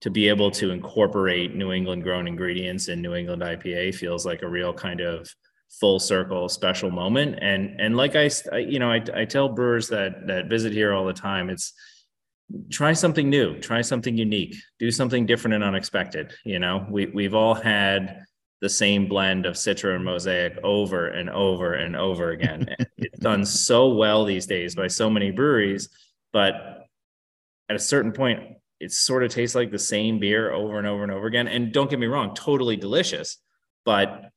[0.00, 4.42] to be able to incorporate New England grown ingredients in New England IPA feels like
[4.42, 5.28] a real kind of
[5.78, 7.38] full circle special moment.
[7.40, 11.04] And and like i you know I, I tell brewers that that visit here all
[11.04, 11.72] the time it's
[12.68, 16.84] try something new try something unique do something different and unexpected you know?
[16.90, 18.24] We, we've all had
[18.60, 22.68] the same blend of citra and mosaic over and over and over again.
[22.98, 25.88] It's done so well these days by so many breweries
[26.32, 26.84] but
[27.68, 28.40] at a certain point
[28.80, 31.46] it sort of tastes like the same beer over and over and over again.
[31.46, 33.38] And don't get me wrong totally delicious
[33.86, 34.30] but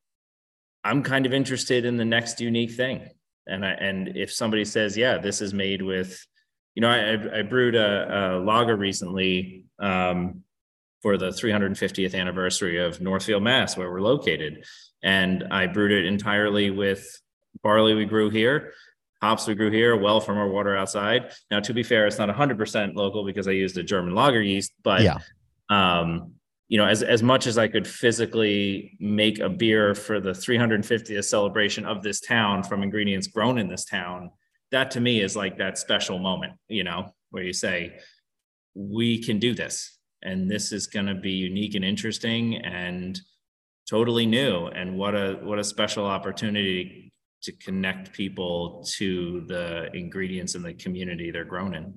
[0.84, 3.10] i'm kind of interested in the next unique thing.
[3.46, 6.26] And I, and if somebody says yeah this is made with
[6.76, 10.44] you know, I, I brewed a, a lager recently um,
[11.02, 14.66] for the 350th anniversary of Northfield, Mass, where we're located,
[15.04, 17.06] and I brewed it entirely with
[17.62, 18.74] barley we grew here,
[19.24, 21.32] hops we grew here, well from our water outside.
[21.50, 24.72] Now, to be fair, it's not 100% local because I used a German lager yeast,
[24.84, 25.18] but yeah.
[25.70, 26.34] um,
[26.68, 31.26] you know, as as much as I could physically make a beer for the 350th
[31.26, 34.32] celebration of this town from ingredients grown in this town
[34.74, 38.00] that to me is like that special moment, you know, where you say,
[38.74, 40.00] we can do this.
[40.24, 43.20] And this is going to be unique and interesting and
[43.88, 44.66] totally new.
[44.68, 47.03] And what a what a special opportunity
[47.44, 51.94] to connect people to the ingredients in the community they're grown in.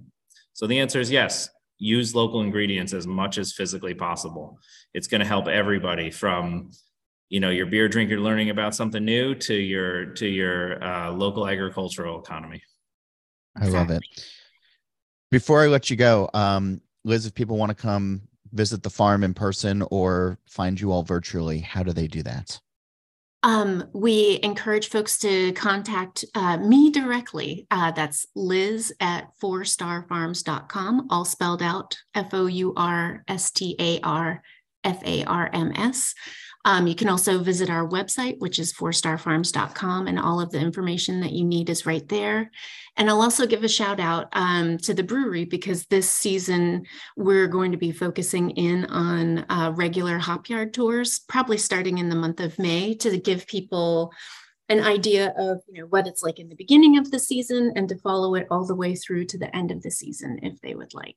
[0.52, 1.48] So the answer is yes.
[1.78, 4.58] Use local ingredients as much as physically possible.
[4.94, 6.70] It's going to help everybody from
[7.28, 11.48] you know your beer drinker learning about something new to your to your uh, local
[11.48, 12.62] agricultural economy
[13.56, 14.02] i love it
[15.30, 18.22] before i let you go um, liz if people want to come
[18.52, 22.60] visit the farm in person or find you all virtually how do they do that
[23.42, 27.66] um, we encourage folks to contact uh, me directly.
[27.70, 34.00] Uh, that's liz at fourstarfarms.com, all spelled out F O U R S T A
[34.00, 34.42] R
[34.84, 36.14] F A R M S.
[36.66, 41.20] Um, you can also visit our website, which is fourstarfarms.com, and all of the information
[41.20, 42.50] that you need is right there.
[42.96, 46.84] And I'll also give a shout out um, to the brewery because this season
[47.16, 52.08] we're going to be focusing in on uh, regular hop yard tours, probably starting in
[52.08, 54.12] the month of May, to give people
[54.68, 57.88] an idea of you know what it's like in the beginning of the season and
[57.88, 60.74] to follow it all the way through to the end of the season if they
[60.74, 61.16] would like.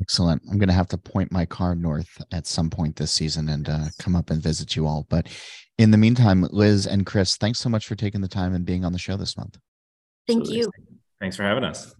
[0.00, 0.42] Excellent.
[0.50, 3.68] I'm going to have to point my car north at some point this season and
[3.68, 5.06] uh, come up and visit you all.
[5.08, 5.28] But
[5.78, 8.84] in the meantime, Liz and Chris, thanks so much for taking the time and being
[8.84, 9.58] on the show this month.
[10.26, 10.70] Thank you.
[11.20, 11.94] Thanks for having us.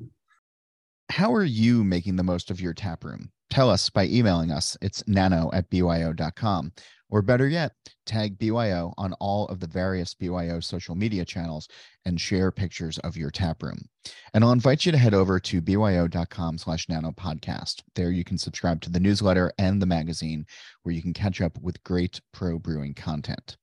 [1.10, 3.30] How are you making the most of your tap room?
[3.50, 4.76] Tell us by emailing us.
[4.80, 6.72] It's nano at byo.com.
[7.10, 7.72] Or better yet,
[8.06, 11.68] tag BYO on all of the various BYO social media channels
[12.04, 13.88] and share pictures of your tap room.
[14.34, 17.82] And I'll invite you to head over to byo.com slash nano podcast.
[17.94, 20.44] There you can subscribe to the newsletter and the magazine
[20.82, 23.56] where you can catch up with great pro brewing content.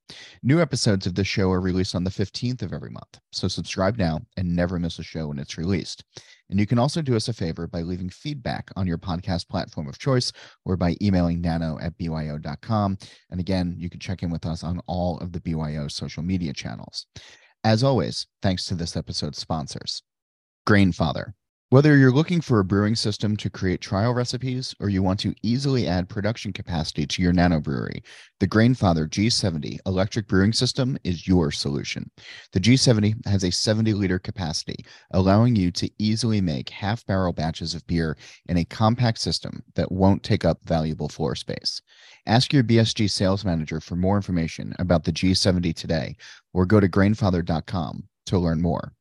[0.44, 3.20] New episodes of this show are released on the 15th of every month.
[3.32, 6.04] So subscribe now and never miss a show when it's released.
[6.52, 9.88] And you can also do us a favor by leaving feedback on your podcast platform
[9.88, 10.32] of choice
[10.66, 12.98] or by emailing nano at byo.com.
[13.32, 16.54] And again, you can check in with us on all of the BYO social media
[16.54, 17.08] channels.
[17.64, 20.04] As always, thanks to this episode's sponsors.
[20.68, 21.34] Grainfather.
[21.72, 25.34] Whether you're looking for a brewing system to create trial recipes or you want to
[25.42, 28.04] easily add production capacity to your nano brewery,
[28.42, 32.12] the Grainfather G70 electric brewing system is your solution.
[32.52, 37.74] The G70 has a 70 liter capacity, allowing you to easily make half barrel batches
[37.74, 38.18] of beer
[38.50, 41.82] in a compact system that won't take up valuable floor space.
[42.28, 46.18] Ask your BSG sales manager for more information about the G70 today
[46.54, 48.92] or go to grainfather.com to learn more.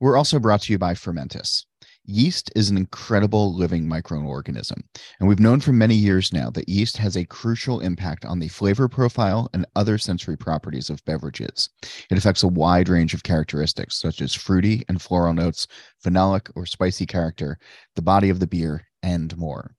[0.00, 1.64] We're also brought to you by Fermentis.
[2.06, 4.82] Yeast is an incredible living microorganism,
[5.18, 8.48] and we've known for many years now that yeast has a crucial impact on the
[8.48, 11.70] flavor profile and other sensory properties of beverages.
[12.10, 15.66] It affects a wide range of characteristics, such as fruity and floral notes,
[16.04, 17.58] phenolic or spicy character,
[17.96, 19.74] the body of the beer, and more.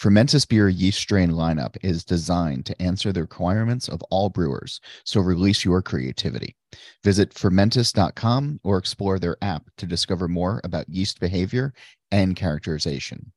[0.00, 5.20] Fermentis Beer yeast strain lineup is designed to answer the requirements of all brewers, so
[5.20, 6.56] release your creativity.
[7.04, 11.74] Visit fermentis.com or explore their app to discover more about yeast behavior
[12.10, 13.32] and characterization.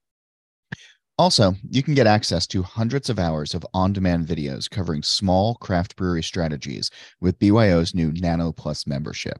[1.19, 5.53] Also, you can get access to hundreds of hours of on demand videos covering small
[5.55, 6.89] craft brewery strategies
[7.21, 9.37] with BYO's new Nano Plus membership.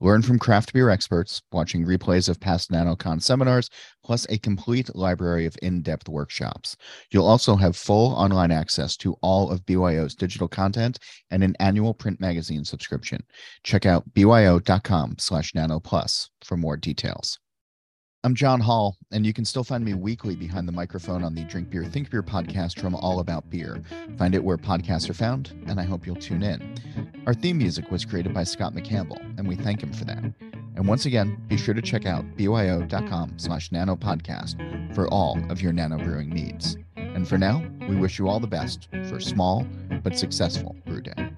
[0.00, 3.68] Learn from craft beer experts, watching replays of past NanoCon seminars,
[4.04, 6.76] plus a complete library of in depth workshops.
[7.10, 11.00] You'll also have full online access to all of BYO's digital content
[11.32, 13.24] and an annual print magazine subscription.
[13.64, 17.40] Check out byo.com slash nano plus for more details.
[18.26, 21.44] I'm John Holl, and you can still find me weekly behind the microphone on the
[21.44, 23.80] Drink Beer, Think Beer podcast from All About Beer.
[24.18, 26.74] Find it where podcasts are found, and I hope you'll tune in.
[27.26, 30.24] Our theme music was created by Scott McCampbell, and we thank him for that.
[30.74, 34.56] And once again, be sure to check out byo.com slash nano podcast
[34.92, 36.76] for all of your nano brewing needs.
[36.96, 39.64] And for now, we wish you all the best for small
[40.02, 41.30] but successful brew day.